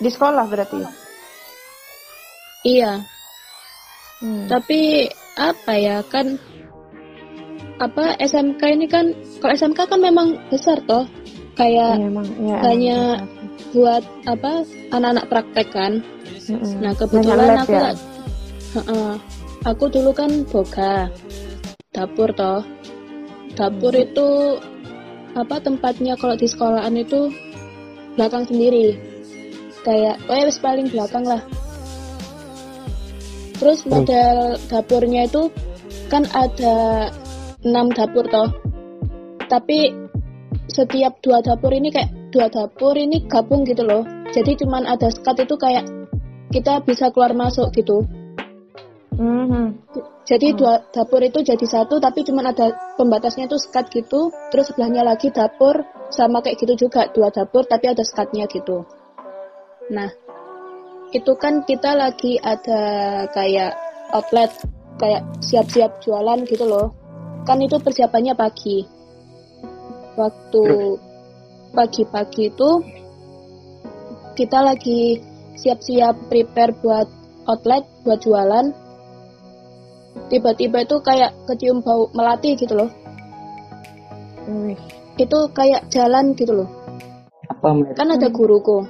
[0.00, 0.80] Di sekolah berarti.
[2.60, 3.00] Iya,
[4.20, 4.44] Hmm.
[4.46, 6.36] tapi apa ya kan
[7.80, 11.08] apa SMK ini kan kalau SMK kan memang besar toh
[11.56, 13.72] kayak emang, ya, banyak emang.
[13.72, 15.92] buat apa anak-anak praktek kan.
[16.46, 16.80] Mm-mm.
[16.80, 17.80] Nah Banyak kebetulan aku ya?
[17.82, 18.02] lah-
[18.70, 19.12] Heeh.
[19.62, 21.08] aku dulu kan boga
[21.90, 22.60] dapur toh.
[23.52, 24.28] Dapur itu
[25.32, 27.32] apa tempatnya kalau di sekolahan itu
[28.14, 28.96] belakang sendiri.
[29.80, 31.40] Kayak oh ya wis paling belakang lah.
[33.60, 35.52] Terus model dapurnya itu
[36.08, 37.08] kan ada
[37.60, 38.48] enam dapur toh.
[39.46, 39.92] Tapi
[40.72, 44.06] setiap dua dapur ini kayak dua dapur ini gabung gitu loh.
[44.32, 45.84] Jadi cuman ada sekat itu kayak
[46.54, 48.06] kita bisa keluar masuk gitu.
[49.18, 49.76] Mhm.
[50.24, 54.30] Jadi dua dapur itu jadi satu tapi cuman ada pembatasnya tuh sekat gitu.
[54.54, 55.82] Terus sebelahnya lagi dapur
[56.14, 58.86] sama kayak gitu juga dua dapur tapi ada sekatnya gitu.
[59.90, 60.06] Nah,
[61.10, 62.82] itu kan kita lagi ada
[63.34, 63.74] kayak
[64.14, 64.50] outlet
[64.98, 66.94] kayak siap-siap jualan gitu loh.
[67.46, 68.84] Kan itu persiapannya pagi.
[70.14, 70.64] Waktu
[71.74, 72.70] pagi-pagi itu
[74.34, 75.22] kita lagi
[75.58, 77.06] siap-siap prepare buat
[77.46, 78.74] outlet buat jualan
[80.30, 82.90] tiba-tiba itu kayak kecium bau melati gitu loh
[84.50, 84.78] Wih.
[85.14, 86.68] itu kayak jalan gitu loh
[87.46, 88.82] Apa kan ada guruku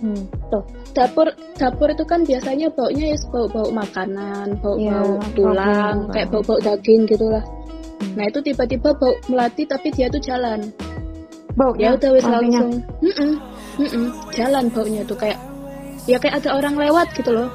[0.00, 0.24] Hmm.
[0.50, 6.58] Tuh dapur dapur itu kan biasanya baunya ya bau-bau makanan bau-bau Iya, tulang kayak bau-bau
[6.58, 7.44] daging gitulah
[8.00, 8.16] Hmm.
[8.16, 10.72] nah itu tiba-tiba bau melati tapi dia tuh jalan
[11.52, 13.30] Baunya, ya udah wis langsung Mm-mm,
[13.76, 15.36] mm-mm, jalan baunya tuh kayak
[16.08, 17.52] ya kayak ada orang lewat gitu loh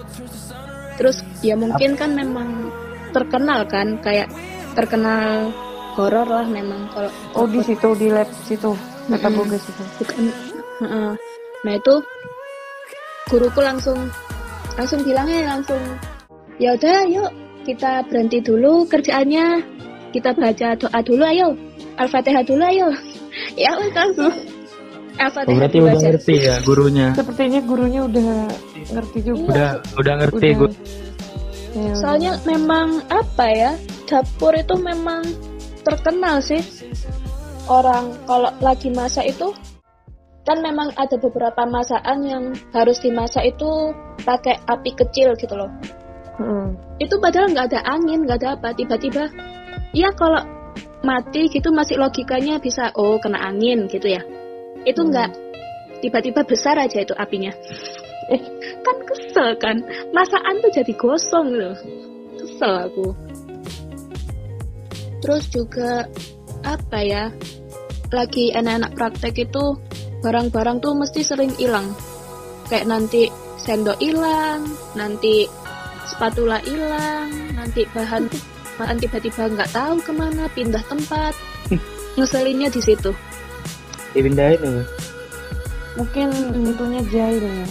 [0.96, 2.70] terus ya mungkin kan memang
[3.10, 4.30] terkenal kan kayak
[4.78, 5.50] terkenal
[5.98, 8.70] horor lah memang kalau Oh di situ di lab situ.
[9.10, 9.38] Kata Mm-mm.
[9.40, 9.82] Boga situ.
[9.98, 10.24] bukan
[10.78, 11.10] Heeh.
[11.64, 11.94] nah itu
[13.30, 13.98] guruku langsung
[14.76, 15.82] langsung bilangnya langsung
[16.62, 17.32] ya udah yuk
[17.66, 19.64] kita berhenti dulu kerjaannya
[20.14, 21.50] kita baca doa dulu ayo
[21.98, 22.88] al-fatihah dulu ayo
[23.62, 24.34] ya wes langsung
[25.16, 26.08] Oh, al-fatihah berarti dulu udah aja.
[26.12, 27.08] ngerti ya gurunya.
[27.16, 28.32] Sepertinya gurunya udah
[28.92, 29.48] ngerti juga.
[29.48, 30.60] Udah udah ngerti Udah.
[30.60, 30.70] gue.
[31.72, 33.72] Ya, soalnya memang apa ya
[34.12, 35.24] dapur itu memang
[35.88, 36.60] terkenal sih
[37.72, 39.56] orang kalau lagi masak itu
[40.46, 43.92] kan memang ada beberapa masakan yang harus dimasak itu
[44.22, 45.70] pakai api kecil gitu loh.
[46.36, 46.76] Mm-mm.
[47.00, 48.76] itu padahal nggak ada angin nggak ada apa.
[48.78, 49.32] Tiba-tiba
[49.96, 50.44] ya kalau
[51.02, 54.22] mati gitu masih logikanya bisa oh kena angin gitu ya.
[54.86, 55.10] Itu Hmm.
[55.12, 55.30] nggak
[56.06, 57.52] tiba-tiba besar aja itu apinya.
[58.30, 58.42] Eh.
[58.82, 59.78] Kan kesel kan?
[60.10, 61.78] Masakan tuh jadi gosong loh.
[62.42, 63.08] Kesel aku.
[65.22, 66.06] Terus juga
[66.66, 67.30] apa ya
[68.14, 69.64] lagi anak-anak praktek itu
[70.26, 71.94] barang-barang tuh mesti sering hilang.
[72.66, 73.30] Kayak nanti
[73.62, 74.66] sendok hilang
[74.98, 75.46] nanti
[76.10, 78.26] spatula hilang nanti bahan
[78.78, 81.38] bahan tiba-tiba nggak tahu ke mana pindah tempat.
[82.18, 83.14] Ngeselinnya di situ.
[84.18, 84.84] Dipindahin ya.
[85.96, 86.28] Mungkin
[86.74, 87.70] itunya jahil ya.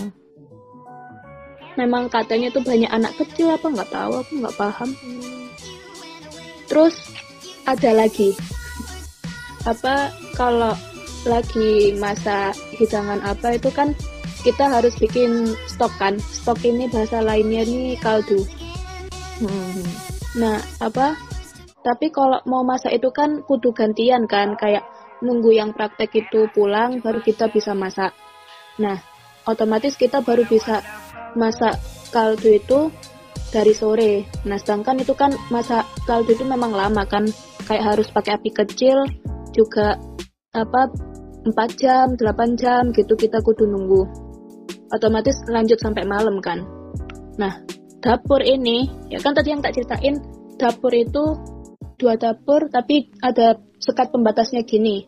[1.74, 4.90] memang katanya tuh banyak anak kecil apa nggak tahu aku nggak paham.
[6.70, 6.94] Terus
[7.66, 8.30] ada lagi.
[9.66, 10.78] Apa kalau
[11.24, 13.92] lagi masa hidangan apa itu kan
[14.44, 18.44] kita harus bikin stok kan stok ini bahasa lainnya nih kaldu
[19.42, 20.14] Mm-mm.
[20.38, 21.18] Nah, apa?
[21.82, 24.86] Tapi kalau mau masak itu kan kudu gantian kan, kayak
[25.20, 28.14] nunggu yang praktek itu pulang baru kita bisa masak.
[28.78, 28.98] Nah,
[29.46, 30.82] otomatis kita baru bisa
[31.38, 31.78] masak
[32.10, 32.90] kaldu itu
[33.50, 34.26] dari sore.
[34.46, 37.26] Nah, sedangkan itu kan masak kaldu itu memang lama kan,
[37.66, 39.06] kayak harus pakai api kecil,
[39.54, 39.98] juga
[40.54, 40.90] apa
[41.44, 44.08] 4 jam, 8 jam gitu kita kudu nunggu.
[44.88, 46.64] Otomatis lanjut sampai malam kan.
[47.36, 47.60] Nah,
[48.00, 50.20] dapur ini ya kan tadi yang tak ceritain
[50.56, 51.36] dapur itu
[52.00, 55.04] dua dapur tapi ada sekat pembatasnya gini.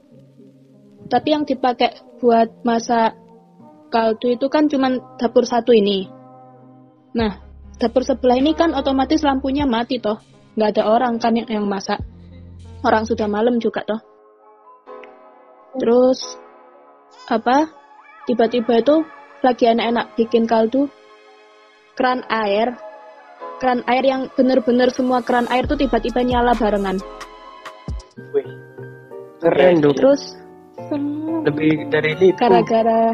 [1.06, 3.16] Tapi yang dipakai buat masak
[3.88, 6.10] kaldu itu kan cuman dapur satu ini.
[7.16, 7.40] Nah
[7.80, 10.20] dapur sebelah ini kan otomatis lampunya mati toh.
[10.56, 12.00] Nggak ada orang kan yang, yang masak.
[12.80, 14.15] Orang sudah malam juga toh
[15.76, 16.18] terus
[17.26, 17.68] apa
[18.26, 18.96] tiba-tiba itu
[19.42, 20.88] lagi enak-enak bikin kaldu
[21.94, 22.74] keran air
[23.58, 26.98] keran air yang bener-bener semua keran air tuh tiba-tiba nyala barengan
[28.32, 28.48] Wih.
[29.36, 29.92] Keren dong.
[29.92, 30.32] terus
[31.44, 32.36] Lebih dari itu.
[32.40, 33.12] gara-gara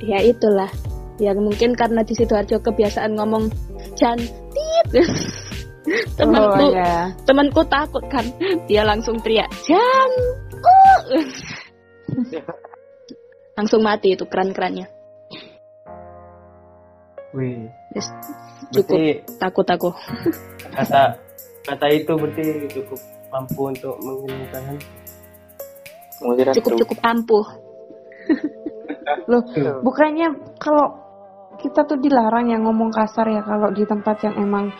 [0.00, 0.68] ya itulah
[1.16, 3.48] ya mungkin karena di sidoarjo kebiasaan ngomong
[3.94, 4.86] jantit
[6.18, 7.12] temanku Oh, ya.
[7.28, 8.24] temanku takut kan
[8.66, 10.08] dia langsung teriak jam
[13.58, 14.86] langsung mati itu keran-kerannya.
[17.34, 17.66] Wih.
[17.94, 18.10] Yes,
[18.70, 18.94] cukup.
[18.94, 19.02] Berarti
[19.38, 19.90] takut aku.
[20.74, 21.18] Kata
[21.64, 22.42] kata itu berarti
[22.76, 23.00] cukup
[23.32, 24.76] mampu untuk menghilangkan
[26.22, 27.46] Mengira cukup cukup ampuh
[29.30, 29.42] Loh,
[29.80, 30.92] bukannya kalau
[31.56, 34.72] kita tuh dilarang ya ngomong kasar ya kalau di tempat yang emang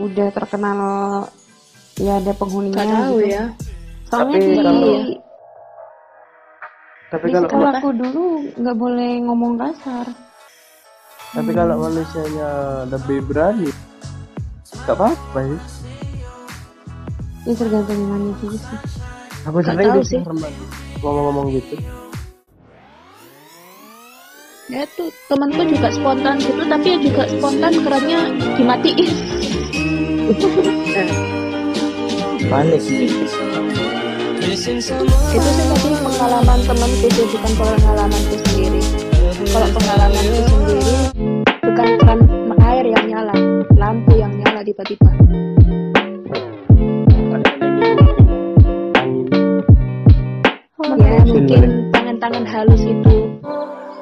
[0.00, 0.80] udah terkenal
[2.00, 3.28] ya ada penghuninya Gak tahu gitu.
[3.36, 3.44] ya.
[4.08, 5.19] Soalnya Tapi di, kalau-
[7.10, 10.06] Tapi di kalau sekolahku dulu nggak boleh ngomong kasar.
[11.30, 12.50] tapi kalau manusianya
[12.90, 13.70] lebih berani
[14.82, 15.58] gak apa-apa ya.
[17.46, 18.78] Ya tergantung gimana juga sih.
[19.46, 20.20] Aku sering tahu sih.
[20.26, 20.50] teman
[21.02, 21.74] ngomong-ngomong gitu.
[24.70, 28.20] ya tuh temanku juga spontan gitu tapi ya juga spontan kerannya
[28.54, 29.10] dimatiin
[32.54, 33.10] panik sih.
[34.50, 38.82] Itu sih tadi pengalaman temanku sih bukan pengalamanku sendiri.
[39.46, 40.94] Kalau pengalamanku sendiri
[41.62, 42.20] bukan keran
[42.66, 43.34] air yang nyala
[43.78, 45.10] lampu yang nyala tiba-tiba.
[50.98, 51.62] Ya mungkin
[51.94, 53.14] tangan-tangan halus itu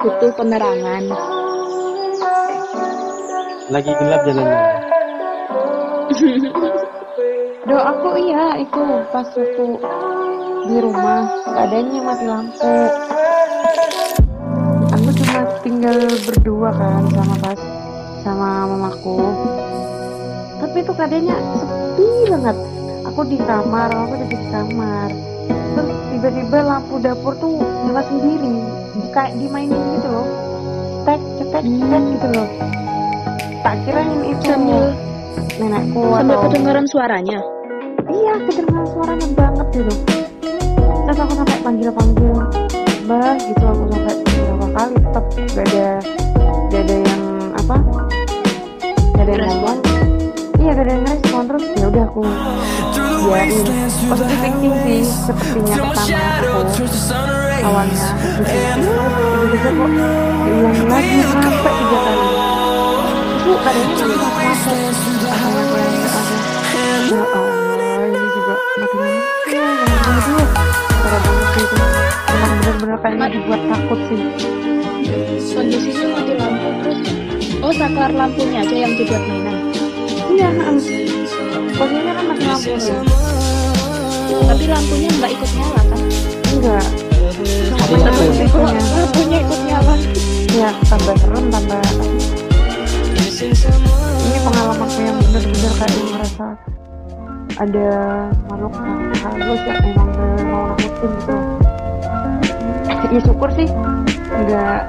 [0.01, 1.03] butuh penerangan.
[3.69, 4.61] Lagi gelap jalannya.
[7.69, 8.81] Do aku iya itu
[9.13, 9.65] pas waktu
[10.67, 12.73] di rumah keadaannya mati lampu.
[14.89, 15.97] Aku cuma tinggal
[16.27, 17.59] berdua kan sama pas
[18.25, 19.17] sama mamaku.
[20.59, 22.57] Tapi itu keadaannya sepi banget.
[23.07, 25.09] Aku di kamar, aku ada di kamar.
[25.47, 28.55] Terus tiba-tiba lampu dapur tuh nyala sendiri.
[29.15, 30.27] Kayak dimainin gitu loh.
[31.05, 32.49] Cetek, cetek, cetek gitu loh.
[33.63, 34.95] Tak kirain itu sambil
[35.59, 37.39] nenekku sambil atau kedengaran suaranya
[38.07, 39.93] iya kedengaran suaranya banget gitu
[41.09, 42.37] terus aku sampai panggil panggil
[43.09, 45.25] bah gitu aku sampai beberapa kali tetap
[45.57, 45.89] gak ada
[46.69, 47.23] gak ada yang
[47.57, 47.75] apa
[49.17, 49.79] gak ada yang ngomong.
[50.61, 52.21] Iya gak ada yang respon terus ya udah aku
[53.25, 53.65] biarin.
[54.05, 56.85] Positive thinking sih sepertinya pertama aku
[57.65, 57.97] awalnya.
[57.97, 59.89] Positive thinking terus tiba-tiba kok
[60.45, 62.29] diulangi lagi sampai tiga kali.
[63.33, 64.77] Itu keadaannya masih masuk
[65.25, 67.49] sama yang ada ya Allah.
[67.49, 67.58] ini
[68.49, 69.67] juga makin lama ya
[70.09, 70.47] aduh
[70.99, 71.75] parah banget sih itu
[72.29, 74.19] emang bener-bener kayaknya dibuat takut sih
[75.53, 76.99] kondisinya mati lampu terus
[77.59, 79.57] oh saklar lampunya aja yang dibuat mainan.
[80.29, 80.49] Iya
[81.75, 82.69] posisinya kan mati lampu.
[84.29, 86.01] Tuh tapi lampunya nggak ikut nyala kan?
[86.53, 86.85] Enggak.
[87.67, 88.81] Cuma Tapi mati lampu- lampunya.
[88.95, 89.93] lampunya ikut nyala.
[90.49, 91.81] Ya tambah serem tambah
[94.19, 96.45] ini pengalamanku yang bener-bener kayak merasa
[97.59, 97.91] ada
[98.47, 98.73] makhluk
[99.19, 100.09] halus yang emang
[100.47, 101.35] mau nakutin gitu.
[103.09, 103.67] Ya syukur sih
[104.29, 104.81] nggak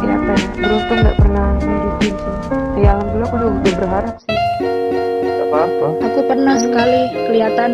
[0.00, 2.80] ya apa ya beruntung nggak pernah ngikutin sih.
[2.80, 4.36] Ya alhamdulillah aku udah, udah berharap sih.
[5.44, 5.86] Apa-apa.
[6.00, 7.70] aku pernah sekali kelihatan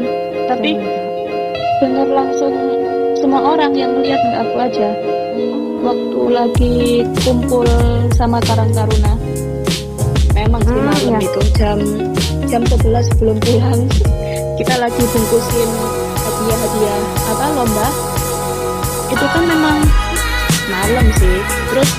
[0.50, 0.70] tapi
[1.80, 2.54] dengar langsung
[3.16, 4.88] semua orang yang melihat nggak aku aja.
[5.80, 6.74] Waktu lagi
[7.22, 7.70] kumpul
[8.18, 9.14] sama Karang Taruna.
[10.34, 11.18] Memang sih Hmm, malam iya.
[11.22, 11.78] itu jam
[12.50, 13.80] jam 11 belum pulang
[14.60, 15.70] kita lagi bungkusin
[16.20, 17.00] hadiah-hadiah
[17.32, 17.88] apa lomba.
[19.08, 19.80] Itu kan memang
[20.68, 21.40] malam sih.
[21.72, 21.90] Terus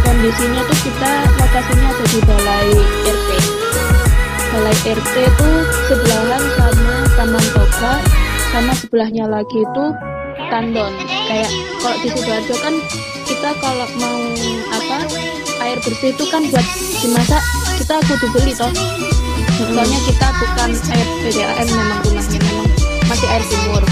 [0.00, 2.72] kondisinya tuh kita lokasinya ada di balai
[3.04, 3.30] RT
[4.48, 5.50] balai RT itu
[5.92, 7.92] sebelahan sama Taman Toga
[8.48, 9.84] sama sebelahnya lagi itu
[10.48, 10.96] Tandon.
[11.28, 11.52] Kayak
[11.84, 12.74] kalau di Sidoarjo kan
[13.28, 14.18] kita kalau mau
[14.72, 14.98] apa
[15.68, 16.64] air bersih itu kan buat
[17.04, 17.42] dimasak
[17.76, 18.72] kita kudu beli toh
[19.56, 22.68] soalnya kita bukan air PDAM memang rumahnya memang
[23.08, 23.82] masih air sumur.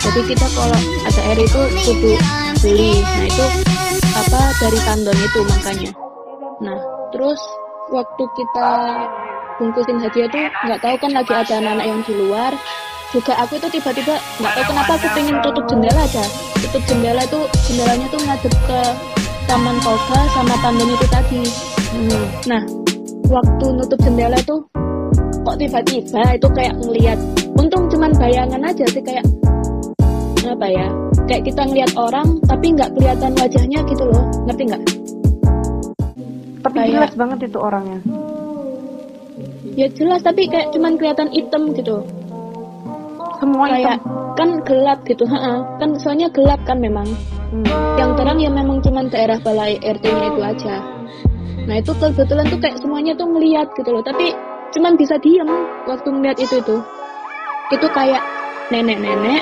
[0.00, 2.12] Jadi kita kalau ada air itu kudu
[2.64, 2.92] beli.
[3.04, 3.46] Nah itu
[4.16, 5.90] apa dari tandon itu makanya.
[6.64, 6.78] Nah
[7.12, 7.40] terus
[7.92, 8.70] waktu kita
[9.60, 12.52] bungkusin hadiah tuh nggak tahu kan lagi ada anak-anak yang di luar.
[13.12, 16.24] Juga aku tuh tiba-tiba nggak tahu kenapa aku pengen tutup jendela aja.
[16.64, 18.80] Tutup jendela itu jendelanya tuh ngadep ke
[19.44, 21.42] taman toga sama tandon itu tadi.
[21.94, 22.26] Hmm.
[22.50, 22.62] Nah,
[23.30, 24.62] waktu nutup jendela tuh
[25.46, 27.18] kok tiba-tiba itu kayak ngelihat.
[27.54, 29.22] Untung cuman bayangan aja sih kayak
[30.42, 30.86] apa ya?
[31.30, 34.24] Kayak kita ngelihat orang tapi nggak kelihatan wajahnya gitu loh.
[34.50, 34.82] Ngerti nggak?
[36.66, 38.00] tapi Kayak- jelas banget itu orangnya
[39.76, 42.00] Ya jelas tapi kayak cuman kelihatan hitam gitu.
[43.36, 45.58] semua Kayak hitam kan gelap gitu, heeh.
[45.76, 47.04] Kan soalnya gelap kan memang.
[47.52, 47.64] Hmm.
[48.00, 50.76] Yang terang ya memang cuman daerah balai RT-nya itu aja.
[51.66, 54.30] nah itu kebetulan tuh kayak semuanya tuh ngeliat gitu loh tapi
[54.76, 55.48] cuman bisa diem
[55.88, 56.76] waktu ngeliat itu itu
[57.72, 58.20] itu kayak
[58.68, 59.40] nenek-nenek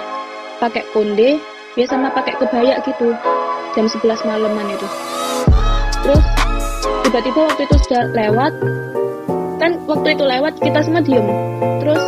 [0.63, 1.43] pakai konde
[1.75, 3.11] ya sama pakai kebaya gitu.
[3.75, 4.87] Jam 11 malaman itu.
[6.07, 6.25] Terus
[7.03, 8.53] tiba-tiba waktu itu sudah lewat
[9.59, 11.27] kan waktu itu lewat kita semua diem.
[11.83, 12.03] Terus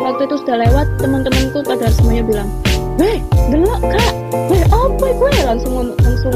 [0.00, 2.48] waktu itu sudah lewat teman-temanku pada semuanya bilang
[2.96, 3.20] weh
[3.52, 4.12] delok kak.
[4.48, 6.34] Weh apa gue langsung langsung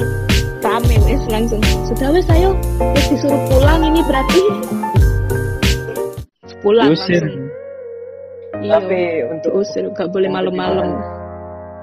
[0.61, 1.65] rame wes langsung.
[1.89, 2.53] Sudah wes ayo
[2.93, 4.43] wes disuruh pulang ini berarti
[6.67, 7.23] pulang Diusir.
[8.59, 8.99] iya Tapi
[9.31, 10.99] untuk diusir gak boleh malam-malam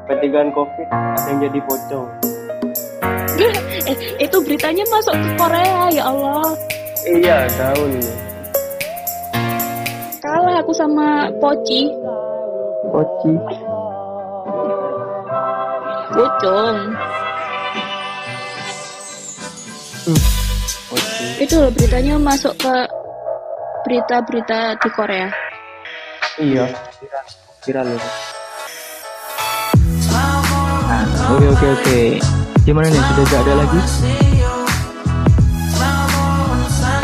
[0.03, 2.07] ketinggalan covid ada yang jadi pocong.
[3.87, 6.43] eh, itu beritanya masuk ke Korea ya Allah
[7.03, 8.11] Iya tahu nih.
[10.19, 11.07] kalah aku sama
[11.39, 11.87] Poci
[12.87, 13.31] Poci.
[16.13, 16.77] Pocong
[20.91, 21.25] Oke.
[21.39, 22.75] itu loh beritanya masuk ke
[23.83, 25.27] berita-berita di Korea
[26.39, 26.65] Iya.
[27.61, 27.93] Viral.
[30.83, 31.99] Nah, oke oke oke.
[32.65, 33.01] Gimana nih?
[33.05, 33.79] Sudah gak ada lagi?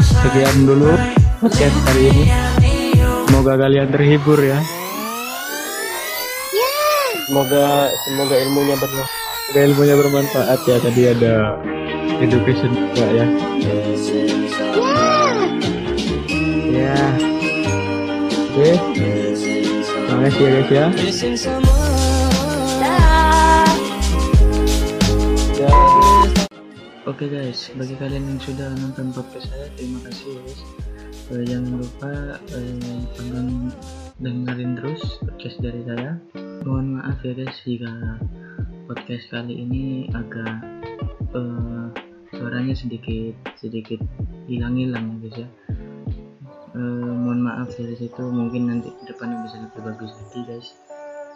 [0.02, 0.90] Sekian dulu
[1.40, 2.24] podcast kali ini.
[3.30, 4.58] Semoga kalian terhibur ya.
[7.30, 9.14] Semoga semoga ilmunya bermanfaat.
[9.46, 10.78] Semoga ilmunya bermanfaat ya.
[10.82, 11.34] Tadi ada
[12.18, 13.26] education juga ya.
[13.62, 14.89] Ya.
[18.60, 18.76] Oke.
[20.20, 21.56] Kasih ya guys ya.
[27.08, 30.62] Oke guys, bagi kalian yang sudah nonton podcast saya, terima kasih ya guys.
[31.32, 32.12] Eh, jangan lupa
[33.16, 33.72] tonton
[34.20, 36.20] dengerin terus podcast dari saya.
[36.68, 38.20] Mohon maaf ya guys jika
[38.92, 40.60] podcast kali ini agak
[41.32, 41.86] eh,
[42.36, 44.04] suaranya sedikit sedikit
[44.52, 45.50] hilang-hilang ya guys ya.
[46.80, 50.68] Eh, mohon maaf dari situ mungkin nanti ke depannya bisa lebih bagus lagi guys.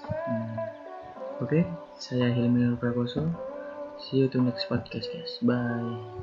[0.08, 0.56] Hmm.
[1.44, 1.68] Oke,
[2.00, 3.28] saya Hilmi Prakoso.
[4.00, 5.36] See you to next podcast guys.
[5.44, 6.23] Bye.